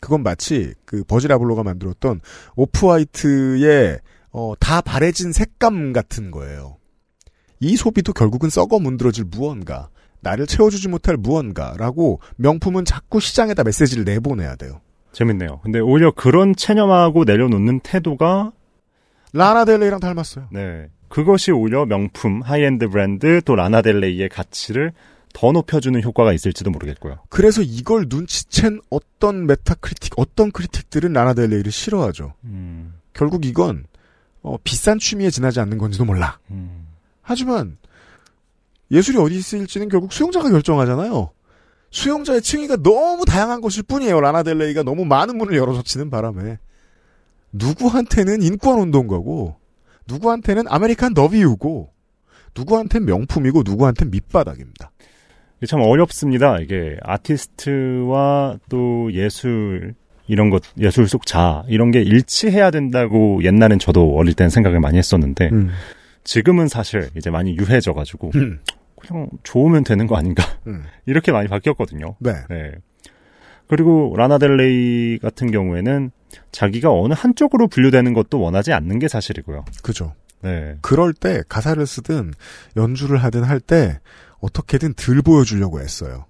[0.00, 2.20] 그건 마치 그 버질 아블로가 만들었던
[2.56, 4.00] 오프화이트의
[4.32, 6.78] 어, 다 바래진 색감 같은 거예요.
[7.60, 9.90] 이 소비도 결국은 썩어 문드러질 무언가,
[10.22, 14.80] 나를 채워주지 못할 무언가라고 명품은 자꾸 시장에다 메시지를 내보내야 돼요.
[15.12, 15.60] 재밌네요.
[15.62, 18.52] 근데 오히려 그런 체념하고 내려놓는 태도가
[19.34, 20.48] 라나델레이랑 닮았어요.
[20.50, 24.92] 네 그것이 오히려 명품 하이엔드 브랜드 또 라나델레이의 가치를
[25.34, 27.18] 더 높여주는 효과가 있을지도 모르겠고요.
[27.28, 32.34] 그래서 이걸 눈치챈 어떤 meta critic, 어떤 critic들은 라나델레이를 싫어하죠.
[32.44, 32.94] 음.
[33.12, 33.84] 결국 이건
[34.42, 36.38] 어, 비싼 취미에 지나지 않는 건지도 몰라.
[36.50, 36.86] 음.
[37.22, 37.76] 하지만
[38.92, 41.30] 예술이 어디 있을지는 결국 수용자가 결정하잖아요.
[41.90, 44.20] 수용자의 층위가 너무 다양한 것일 뿐이에요.
[44.20, 46.58] 라나델레이가 너무 많은 문을 열어젖히는 바람에
[47.52, 49.56] 누구한테는 인권 운동가고
[50.08, 51.90] 누구한테는 American W고
[52.56, 54.90] 누구한테는 명품이고 누구한테는 밑바닥입니다.
[55.68, 56.58] 참 어렵습니다.
[56.58, 59.94] 이게 아티스트와 또 예술
[60.26, 64.98] 이런 것 예술 속 자 이런 게 일치해야 된다고 옛날엔 저도 어릴 땐 생각을 많이
[64.98, 65.70] 했었는데 음.
[66.24, 68.60] 지금은 사실 이제 많이 유해져 가지고 음.
[69.06, 70.84] 그냥 좋으면 되는 거 아닌가 음.
[71.06, 72.16] 이렇게 많이 바뀌었거든요.
[72.20, 72.32] 네.
[72.48, 72.72] 네.
[73.68, 76.10] 그리고 라나델레이 같은 경우에는
[76.50, 79.64] 자기가 어느 한쪽으로 분류되는 것도 원하지 않는 게 사실이고요.
[79.82, 80.14] 그죠.
[80.42, 80.76] 네.
[80.82, 82.32] 그럴 때 가사를 쓰든
[82.76, 84.00] 연주를 하든 할 때
[84.40, 86.26] 어떻게든 들 보여주려고 했어요.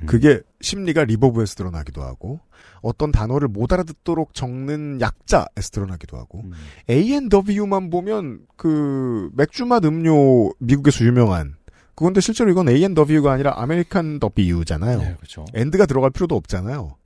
[0.00, 0.06] 음.
[0.06, 2.40] 그게 심리가 reverb에서 드러나기도 하고
[2.82, 6.52] 어떤 단어를 못 알아듣도록 적는 약자에서 드러나기도 하고 음.
[6.90, 11.54] A&W만 보면 그 맥주맛 음료 미국에서 유명한
[11.94, 14.98] 그건데 실제로 이건 A&W가 아니라 American W잖아요.
[14.98, 15.44] 네, 그렇죠.
[15.54, 16.96] and가 들어갈 필요도 없잖아요.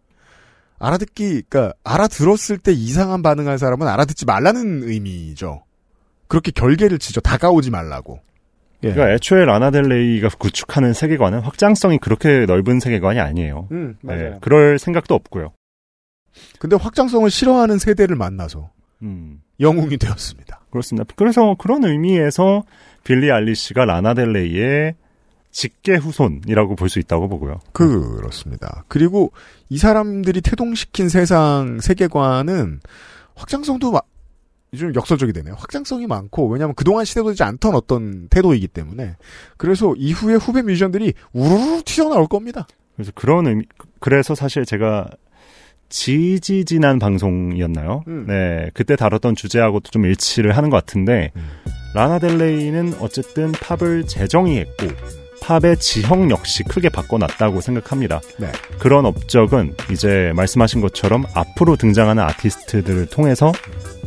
[0.78, 5.62] 알아듣기, 그니까, 알아들었을 때 이상한 반응할 사람은 알아듣지 말라는 의미죠.
[6.28, 7.20] 그렇게 결계를 치죠.
[7.20, 8.20] 다가오지 말라고.
[8.82, 8.92] 예.
[8.92, 13.68] 그러니까 애초에 라나델레이가 구축하는 세계관은 확장성이 그렇게 넓은 세계관이 아니에요.
[13.72, 15.52] 음, 네, 그럴 생각도 없고요.
[16.58, 18.70] 근데 확장성을 싫어하는 세대를 만나서
[19.02, 20.60] 음, 영웅이 되었습니다.
[20.70, 21.06] 그렇습니다.
[21.16, 22.64] 그래서 그런 의미에서
[23.06, 24.94] 빌리 알리시가 라나델레이의
[25.52, 27.60] 직계 후손이라고 볼 수 있다고 보고요.
[27.72, 28.82] 그렇습니다.
[28.88, 29.30] 그리고
[29.68, 32.80] 이 사람들이 태동시킨 세상 세계관은
[33.36, 34.00] 확장성도 마-
[34.76, 35.54] 좀 역설적이 되네요.
[35.56, 39.14] 확장성이 많고 왜냐하면 그동안 시대되지 않던 어떤 태도이기 때문에
[39.56, 42.66] 그래서 이후에 후배 뮤지션들이 우르르 튀어나올 겁니다.
[42.96, 43.64] 그래서 그런 의미,
[44.00, 45.08] 그래서 사실 제가
[45.88, 48.02] 지지지난 방송이었나요?
[48.08, 48.24] 음.
[48.26, 51.48] 네, 그때 다뤘던 주제하고도 좀 일치를 하는 것 같은데 음.
[51.96, 54.86] 라나델레이는 어쨌든 팝을 재정의했고
[55.40, 58.20] 팝의 지형 역시 크게 바꿔놨다고 생각합니다.
[58.36, 58.52] 네.
[58.78, 63.50] 그런 업적은 이제 말씀하신 것처럼 앞으로 등장하는 아티스트들을 통해서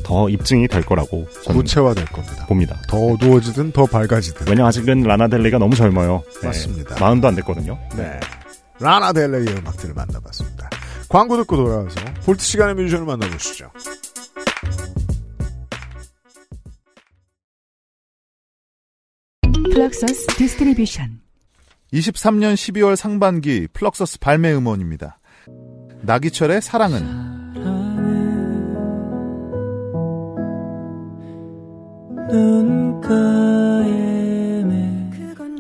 [0.04, 2.46] 더 입증이 될 거라고 구체화될 겁니다.
[2.46, 2.80] 봅니다.
[2.88, 4.48] 더 어두워지든 더 밝아지든.
[4.50, 6.22] 왜냐 아직은 라나델레이가 너무 젊어요.
[6.42, 6.96] 네, 맞습니다.
[7.00, 7.80] 마흔도 안 됐거든요.
[7.98, 8.20] 네.
[8.80, 10.70] 라나 델레이의 음악들을 만나봤습니다.
[11.10, 13.72] 광고 듣고 돌아와서 폴트 시간의 뮤지션을 만나보시죠.
[19.80, 21.22] 플럭서스 디스트리뷰션
[21.94, 25.22] 23년 12월 상반기 플럭서스 발매 음원입니다.
[26.02, 27.06] 나기철의 사랑은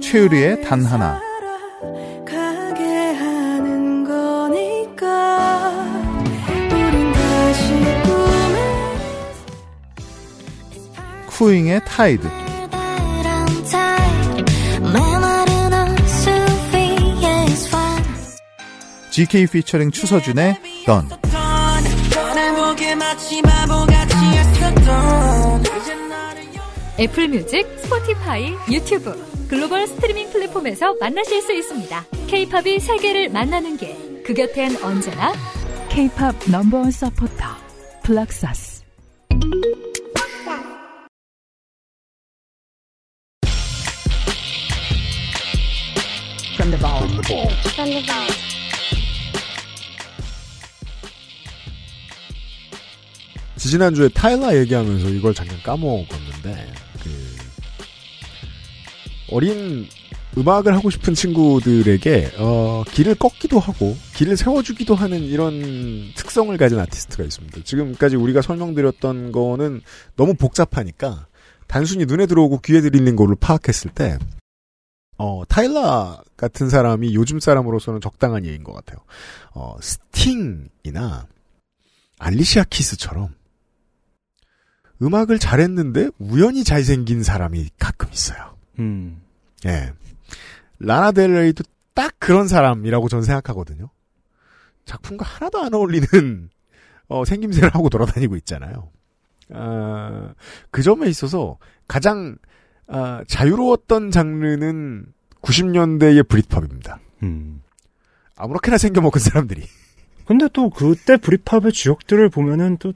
[0.01, 1.21] 최유리의 단 하나.
[11.29, 12.48] 쿠잉의 Tide.
[19.19, 20.55] GK 피처링 추서준의
[20.85, 21.09] Dawn.
[26.97, 29.13] 애플 뮤직, 스포티파이, 유튜브,
[29.49, 32.05] 글로벌 스트리밍 플랫폼에서 만나실 수 있습니다.
[32.27, 34.23] 케이팝이 세계를 만나는 길.
[34.25, 35.33] 그 곁엔 언제나
[35.89, 37.43] K-팝 넘버원 서포터
[38.03, 38.79] 플럭서스.
[47.29, 48.38] 지
[53.67, 57.09] 지난주에 타일라 얘기하면서 이걸 잠깐 까먹었는데, 그,
[59.31, 59.87] 어린
[60.37, 67.23] 음악을 하고 싶은 친구들에게, 어, 길을 꺾기도 하고, 길을 세워주기도 하는 이런 특성을 가진 아티스트가
[67.23, 67.61] 있습니다.
[67.63, 69.81] 지금까지 우리가 설명드렸던 거는
[70.15, 71.27] 너무 복잡하니까,
[71.67, 74.17] 단순히 눈에 들어오고 귀에 들리는 걸로 파악했을 때,
[75.17, 78.99] 어, 타일라 같은 사람이 요즘 사람으로서는 적당한 예인 것 같아요.
[79.53, 81.27] 어, 스팅이나,
[82.17, 83.33] 알리시아 키스처럼,
[85.01, 88.55] 음악을 잘했는데 우연히 잘생긴 사람이 가끔 있어요.
[88.79, 89.21] 음.
[89.65, 89.93] 예.
[90.79, 93.89] 라나 델레이도 딱 그런 사람이라고 저는 생각하거든요.
[94.85, 96.49] 작품과 하나도 안 어울리는
[97.07, 98.89] 어, 생김새를 하고 돌아다니고 있잖아요.
[99.53, 100.33] 아,
[100.71, 102.37] 그 점에 있어서 가장
[102.87, 105.05] 아, 자유로웠던 장르는
[105.41, 106.99] 90년대의 브릿팝입니다.
[107.23, 107.61] 음.
[108.35, 109.63] 아무렇게나 생겨먹은 사람들이.
[110.25, 112.93] 근데 또 그때 브리팝의 주역들을 보면은 또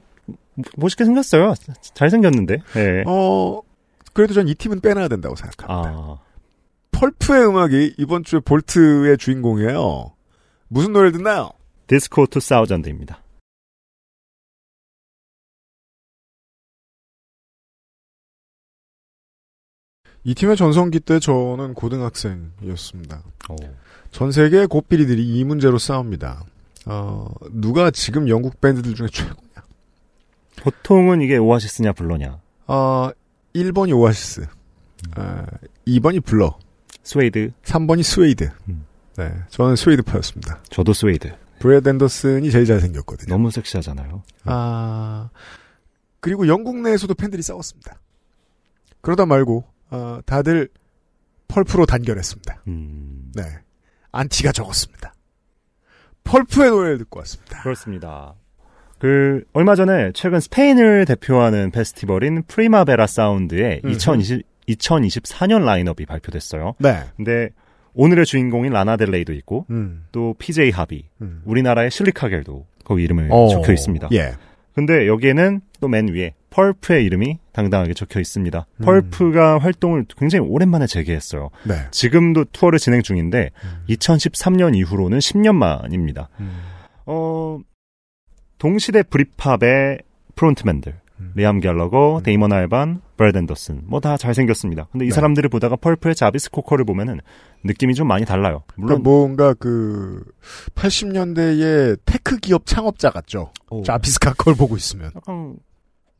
[0.76, 1.54] 멋있게 생겼어요.
[1.94, 2.58] 잘 생겼는데.
[2.76, 3.04] 예.
[3.06, 3.60] 어,
[4.12, 5.90] 그래도 전 이 팀은 빼놔야 된다고 생각합니다.
[5.90, 6.18] 아.
[6.92, 10.12] 펄프의 음악이 이번 주에 볼트의 주인공이에요.
[10.68, 11.50] 무슨 노래를 듣나요?
[11.88, 13.20] Disco Two Thousand입니다.
[20.24, 23.22] 이 팀의 전성기 때 저는 고등학생이었습니다.
[23.50, 23.56] 오.
[24.10, 26.44] 전 세계 고삐리들이 이 문제로 싸웁니다.
[26.86, 29.53] 어, 누가 지금 영국 밴드들 중에 최고냐?
[30.60, 32.40] 보통은 이게 오아시스냐 블러냐.
[32.66, 33.10] 어,
[33.54, 34.46] 1번이 오아시스,
[35.16, 35.44] 어,
[35.86, 36.58] 2번이 블러,
[37.02, 37.52] 스웨이드.
[37.64, 38.50] 3번이 스웨이드.
[38.68, 38.86] 음.
[39.16, 40.62] 네, 저는 스웨이드파였습니다.
[40.70, 41.32] 저도 스웨이드.
[41.60, 43.28] 브렛 앤더슨이 제일 잘생겼거든요.
[43.32, 44.22] 너무 섹시하잖아요.
[44.44, 45.30] 아,
[46.20, 48.00] 그리고 영국 내에서도 팬들이 싸웠습니다.
[49.00, 50.68] 그러다 말고, 어, 다들
[51.48, 52.62] 펄프로 단결했습니다.
[52.66, 53.32] 음.
[53.34, 53.42] 네.
[54.12, 55.14] 안티가 적었습니다.
[56.24, 57.62] 펄프의 노래를 듣고 왔습니다.
[57.62, 58.34] 그렇습니다.
[59.04, 63.92] 그 얼마 전에 최근 스페인을 대표하는 페스티벌인 프리마베라 사운드의 음흠.
[63.92, 66.72] 2020 2024년 라인업이 발표됐어요.
[66.78, 67.00] 네.
[67.14, 67.50] 근데
[67.92, 71.42] 오늘의 주인공인 라나델레이도 있고 음, 또 PJ 하비, 음.
[71.44, 74.08] 우리나라의 실리카겔도 거기 이름을 어, 적혀 있습니다.
[74.12, 74.32] 예.
[74.74, 78.66] 근데 여기에는 또 맨 위에 펄프의 이름이 당당하게 적혀 있습니다.
[78.80, 78.84] 음.
[78.86, 81.50] 펄프가 활동을 굉장히 오랜만에 재개했어요.
[81.64, 81.74] 네.
[81.90, 83.84] 지금도 투어를 진행 중인데 음.
[83.90, 86.30] 2013년 이후로는 10년 만입니다.
[86.40, 86.58] 음.
[87.04, 87.58] 어,
[88.64, 89.98] 동시대 브리팝의
[90.36, 90.98] frontman들.
[91.20, 91.32] 음.
[91.34, 93.82] 리암 갤러거, 데이먼 알반, 브렛 앤더슨.
[93.84, 94.88] 뭐 다 잘생겼습니다.
[94.90, 95.14] 근데 이 네.
[95.14, 97.20] 사람들을 보다가 펄프의 자비스 코커를 보면은
[97.62, 98.62] 느낌이 좀 많이 달라요.
[98.76, 100.24] 물론 그러니까 뭔가 그
[100.76, 103.52] 80년대의 tech 기업 창업자 같죠.
[103.68, 105.10] 오, 자비스 코커를 보고 있으면.
[105.14, 105.56] 약간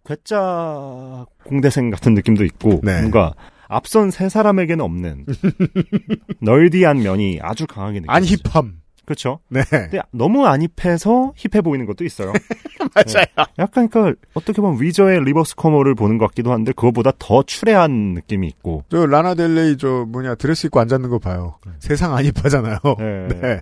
[0.05, 3.01] 괴짜 공대생 같은 느낌도 있고 네.
[3.01, 3.33] 뭔가
[3.69, 5.25] 앞선 세 사람에게는 없는
[6.43, 8.15] nerdy한 면이 아주 강하게 느껴져요.
[8.15, 8.84] 안 힙함.
[9.05, 9.39] 그렇죠.
[9.49, 9.63] 네.
[9.69, 12.33] 근데 너무 안 힙해서 힙해 보이는 것도 있어요.
[12.95, 13.27] 맞아요.
[13.59, 18.47] 약간 그 어떻게 보면 위저의 리버스 쿼모를 보는 것 같기도 한데 그거보다 더 추레한 느낌이
[18.49, 18.85] 있고.
[18.91, 21.57] 저 라나 델레이 저 뭐냐 드레스 입고 앉았는 거 봐요.
[21.81, 22.79] 세상 안 힙하잖아요.
[22.99, 23.29] 네.
[23.41, 23.61] 네.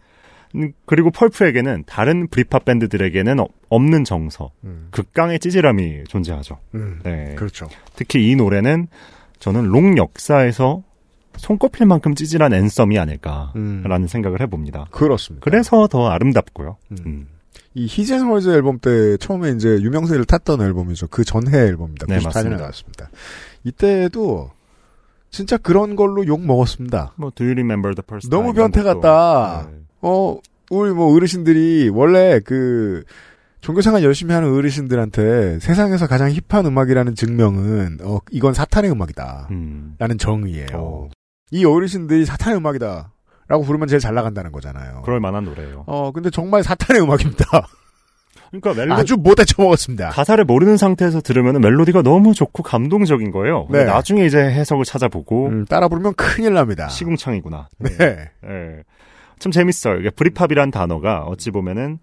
[0.54, 4.88] 음, 그리고 펄프에게는 다른 브리팝 밴드들에게는 어- 없는 정서, 음.
[4.90, 6.58] 극강의 찌질함이 존재하죠.
[6.74, 7.00] 음.
[7.04, 7.34] 네.
[7.36, 7.68] 그렇죠.
[7.96, 8.88] 특히 이 노래는
[9.38, 10.82] 저는 록 역사에서
[11.36, 14.06] 손꼽힐 만큼 찌질한 anthem이 아닐까라는 음.
[14.06, 14.86] 생각을 해봅니다.
[14.90, 15.44] 그렇습니다.
[15.44, 16.76] 그래서 더 아름답고요.
[16.92, 16.96] 음.
[17.06, 17.28] 음.
[17.74, 21.08] 이 His 'n' Hers 앨범 때 처음에 이제 유명세를 탔던 앨범이죠.
[21.08, 22.06] 그 전해 앨범입니다.
[22.06, 22.56] 네, 94년에 맞습니다.
[22.58, 23.10] 나왔습니다.
[23.64, 24.50] 이때도
[25.30, 27.14] 진짜 그런 걸로 욕 먹었습니다.
[27.16, 28.70] 뭐 Do you remember the first 너무 time?
[28.72, 29.00] 변태 이런 것도.
[29.00, 29.68] 같다.
[29.70, 29.78] 네.
[30.02, 30.38] 어,
[30.70, 33.04] 우리 뭐 어르신들이 원래 그
[33.62, 39.48] 종교생활 열심히 하는 어르신들한테 세상에서 가장 힙한 음악이라는 증명은 어 이건 사탄의 음악이다.
[39.50, 39.94] 음.
[39.98, 40.66] 라는 정의예요.
[40.74, 41.08] 어,
[41.52, 43.12] 이 어르신들이 사탄의 음악이다.
[43.48, 45.02] 라고 부르면 제일 잘 나간다는 거잖아요.
[45.02, 45.84] 그럴 만한 노래예요.
[45.86, 47.44] 어, 근데 정말 사탄의 음악입니다.
[48.50, 50.10] 그러니까 멜로 아주 못해 쳐먹었습니다.
[50.10, 53.66] 가사를 모르는 상태에서 들으면 멜로디가 너무 좋고 감동적인 거예요.
[53.70, 53.84] 네.
[53.84, 56.88] 나중에 이제 해석을 찾아보고 음, 따라 부르면 큰일 납니다.
[56.88, 57.68] 시궁창이구나.
[57.78, 57.90] 네.
[58.00, 58.82] 예.
[59.38, 59.98] 참 재밌어요.
[60.00, 61.98] 이게 브리팝이란 단어가 어찌 보면은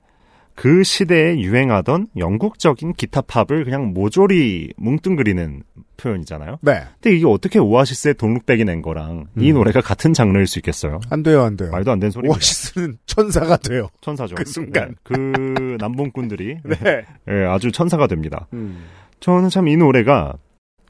[0.60, 5.64] 그 시대에 유행하던 영국적인 기타 팝을 그냥 모조리 뭉뚱그리는
[5.96, 6.58] 표현이잖아요.
[6.62, 6.82] 네.
[7.00, 9.54] 근데 이게 어떻게 오아시스의 돈룩백이 낸 거랑 이 음.
[9.54, 11.00] 노래가 같은 장르일 수 있겠어요?
[11.10, 11.72] 안 돼요, 안 돼요.
[11.72, 12.36] 말도 안 되는 소리입니다.
[12.36, 13.88] 오아시스는 천사가 돼요.
[14.02, 14.36] 천사죠.
[14.36, 14.90] 그 순간.
[14.90, 14.96] 네.
[15.04, 17.06] 그 남봉꾼들이 네.
[17.30, 18.48] 예, 아주 천사가 됩니다.
[18.52, 18.84] 음.
[19.22, 20.34] 저는 참 이 노래가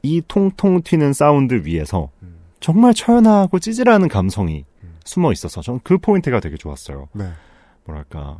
[0.02, 2.38] 이 통통 튀는 사운드 위에서 음.
[2.58, 4.64] 정말 처연하고 찌질하는 감성이
[5.04, 7.06] 숨어 있어서 저는 그 포인트가 되게 좋았어요.
[7.14, 7.24] 네.
[7.84, 8.38] 뭐랄까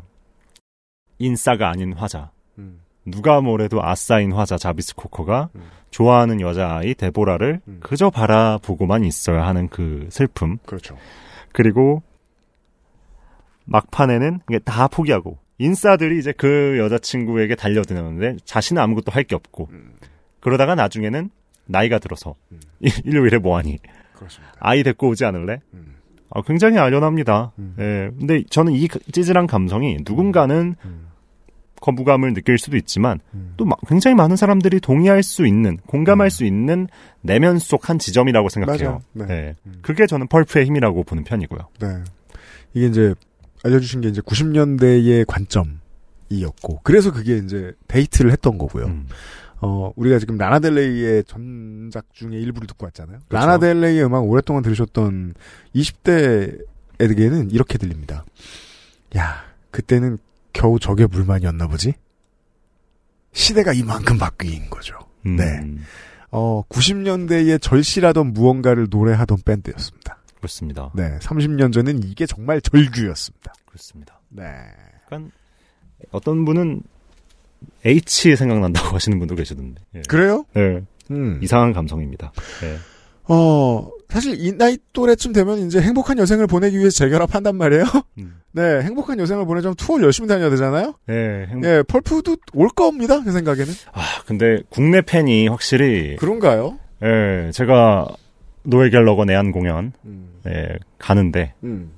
[1.24, 2.30] 인싸가 아닌 화자.
[2.58, 2.80] 음.
[3.06, 5.62] 누가 뭐래도 아싸인 화자 자비스 코커가 음.
[5.90, 7.78] 좋아하는 여자아이 데보라를 음.
[7.82, 10.58] 그저 바라보고만 있어야 하는 그 슬픔.
[10.66, 10.96] 그렇죠.
[11.52, 12.02] 그리고
[13.66, 19.92] 막판에는 이게 다 포기하고 인싸들이 이제 그 여자친구에게 달려드는데 자신은 아무것도 할 게 없고 음.
[20.40, 21.30] 그러다가 나중에는
[21.66, 22.60] 나이가 들어서 음.
[22.80, 23.78] 일- 일요일에 뭐하니
[24.14, 24.54] 그렇습니다.
[24.58, 25.60] 아이 데리고 오지 않을래?
[25.74, 25.96] 음.
[26.30, 27.52] 아, 굉장히 아련합니다.
[27.58, 27.74] 음.
[27.78, 28.10] 예.
[28.18, 31.06] 근데 저는 이 찌질한 감성이 누군가는 음.
[31.80, 33.54] 거부감을 느낄 수도 있지만 음.
[33.56, 36.30] 또 마- 굉장히 많은 사람들이 동의할 수 있는 공감할 음.
[36.30, 36.86] 수 있는
[37.22, 39.00] 내면 속 한 지점이라고 생각해요.
[39.12, 39.24] 네.
[39.30, 39.56] 예.
[39.66, 39.78] 음.
[39.82, 41.60] 그게 저는 펄프의 힘이라고 보는 편이고요.
[41.80, 41.88] 네.
[42.74, 43.14] 이게 이제
[43.64, 48.84] 알려주신 게 이제 90년대의 관점이었고 그래서 그게 이제 데이트를 했던 거고요.
[48.86, 49.06] 음.
[49.62, 53.18] 어, 우리가 지금 라나델레이의 전작 중에 일부를 듣고 왔잖아요.
[53.28, 53.46] 그렇죠.
[53.46, 55.34] 라나델레이의 음악 오랫동안 들으셨던
[55.74, 58.24] 20대에게는 이렇게 들립니다.
[59.16, 60.18] 야, 그때는
[60.52, 61.94] 겨우 저게 불만이었나 보지?
[63.32, 64.98] 시대가 이만큼 바뀐 거죠.
[65.26, 65.36] 음.
[65.36, 65.44] 네.
[66.30, 70.18] 어, 90년대에 절실하던 무언가를 노래하던 밴드였습니다.
[70.36, 70.90] 그렇습니다.
[70.94, 73.52] 네, 30년 전엔 이게 정말 절규였습니다.
[73.66, 74.20] 그렇습니다.
[74.30, 74.44] 네.
[75.04, 75.30] 약간
[76.12, 76.82] 어떤 분은
[77.84, 79.82] H 생각난다고 하시는 분도 계시던데.
[79.96, 80.02] 예.
[80.08, 80.44] 그래요?
[80.54, 80.82] 네.
[81.10, 81.40] 음.
[81.42, 82.32] 이상한 감성입니다.
[82.62, 82.78] 예.
[83.32, 87.84] 어, 사실 이 나이 또래쯤 되면 이제 행복한 여생을 보내기 위해서 재결합한단 말이에요.
[88.18, 88.40] 음.
[88.52, 90.94] 네, 행복한 여생을 보내자면 투어를 열심히 다녀야 되잖아요.
[91.08, 93.22] 예, 행- 예, 펄프도 올 겁니다.
[93.24, 93.72] 제 생각에는.
[93.92, 96.78] 아, 근데 국내 팬이 확실히 그런가요?
[97.04, 98.08] 예, 제가
[98.64, 100.40] 노엘 갤러거 내한 공연 음.
[100.48, 101.92] 예, 가는데 음.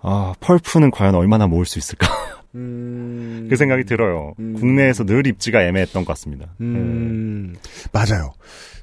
[0.00, 2.06] 아, 펄프는 과연 얼마나 모을 수 있을까?
[2.54, 3.46] 음.
[3.50, 4.34] 그 생각이 들어요.
[4.38, 4.52] 음.
[4.60, 6.48] 국내에서 늘 입지가 애매했던 것 같습니다.
[6.60, 7.54] 음.
[7.92, 8.34] 맞아요.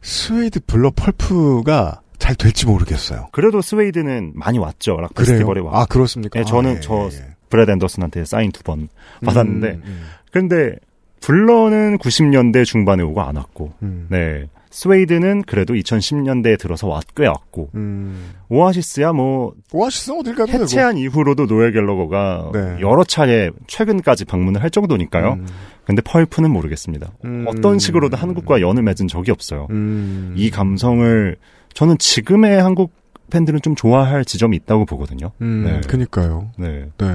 [0.04, 3.30] 스웨이드 블러 펄프가 잘 될지 모르겠어요.
[3.32, 4.98] 그래도 스웨이드는 많이 왔죠.
[4.98, 5.14] 락?
[5.16, 5.82] 페스티벌에 와.
[5.82, 6.40] 아, 그렇습니까?
[6.40, 7.26] 예, 저는 아, 저 예, 예.
[7.50, 8.88] 브렛 앤더슨한테 사인 두 번
[9.26, 10.76] 받았는데 음, 음, 근데
[11.22, 14.08] 블러는 90년대 중반에 오고 안 왔고 음.
[14.10, 14.48] 네.
[14.74, 18.32] 스웨이드는 그래도 2010년대에 들어서 왔, 꽤 왔고 음.
[18.50, 20.64] 오아시스야 뭐 오아시스는 어딜 가도 되고.
[20.64, 22.78] 해체한 이후로도 노엘 갤러거가 네.
[22.82, 25.34] 여러 차례 최근까지 방문을 할 정도니까요.
[25.34, 25.48] 음.
[25.86, 27.12] 근데 펄프는 모르겠습니다.
[27.24, 27.46] 음.
[27.48, 29.68] 어떤 식으로도 한국과 연을 맺은 적이 없어요.
[29.70, 30.34] 음.
[30.36, 31.36] 이 감성을
[31.76, 32.94] 저는 지금의 한국
[33.30, 35.32] 팬들은 좀 좋아할 지점이 있다고 보거든요.
[35.42, 35.82] 음, 네.
[35.88, 36.52] 그니까요.
[36.58, 37.08] 네, 네.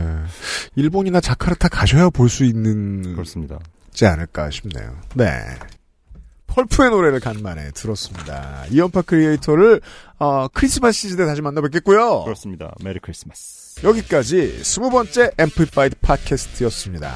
[0.77, 3.59] 일본이나 자카르타 가셔야 볼 수 있는 그렇습니다.
[3.93, 4.93] 지 않을까 싶네요.
[5.17, 5.27] 네.
[6.59, 8.65] 펄프의 노래를 간만에 들었습니다.
[8.71, 9.81] 이현파 크리에이터를
[10.19, 12.25] 어, 크리스마스 시즌에 다시 만나 뵙겠고요.
[12.25, 12.75] 그렇습니다.
[12.83, 13.68] 메리 크리스마스.
[13.85, 17.15] 여기까지 스무 번째 앰플리파이드 팟캐스트였습니다.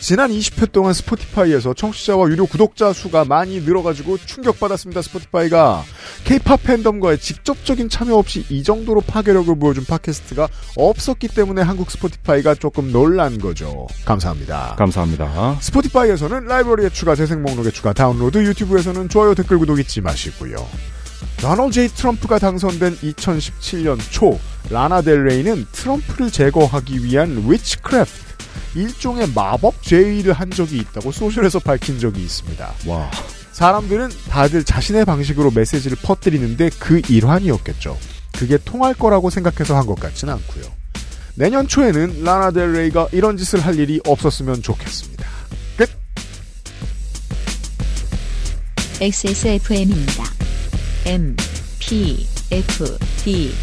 [0.00, 5.02] 지난 20회 동안 스포티파이에서 청취자와 유료 구독자 수가 많이 늘어가지고 충격받았습니다.
[5.02, 5.82] 스포티파이가
[6.24, 12.92] 케이팝 팬덤과의 직접적인 참여 없이 이 정도로 파괴력을 보여준 팟캐스트가 없었기 때문에 한국 스포티파이가 조금
[12.92, 13.86] 놀란 거죠.
[14.04, 14.76] 감사합니다.
[14.78, 15.58] 감사합니다.
[15.60, 20.56] 스포티파이에서는 라이브러리에 추가, 재생 목록에 추가, 다운로드, 유튜브에서는 좋아요, 댓글, 구독 잊지 마시고요.
[21.40, 24.38] 도널드 제이 트럼프가 당선된 2017년 초
[24.70, 28.12] 라나 델레이는 트럼프를 제거하기 위한 witchcraft
[28.74, 32.72] 일종의 마법 제의를 한 적이 있다고 소셜에서 밝힌 적이 있습니다.
[32.86, 33.10] 와.
[33.52, 37.96] 사람들은 다들 자신의 방식으로 메시지를 퍼뜨리는데 그 일환이었겠죠.
[38.36, 40.64] 그게 통할 거라고 생각해서 한 것 같진 않고요.
[41.36, 45.26] 내년 초에는 라나 델레이가 이런 짓을 할 일이 없었으면 좋겠습니다.
[45.78, 45.90] 끝.
[49.00, 50.35] XSFM입니다.
[51.06, 51.36] M,
[51.78, 52.80] P, F,
[53.22, 53.54] D,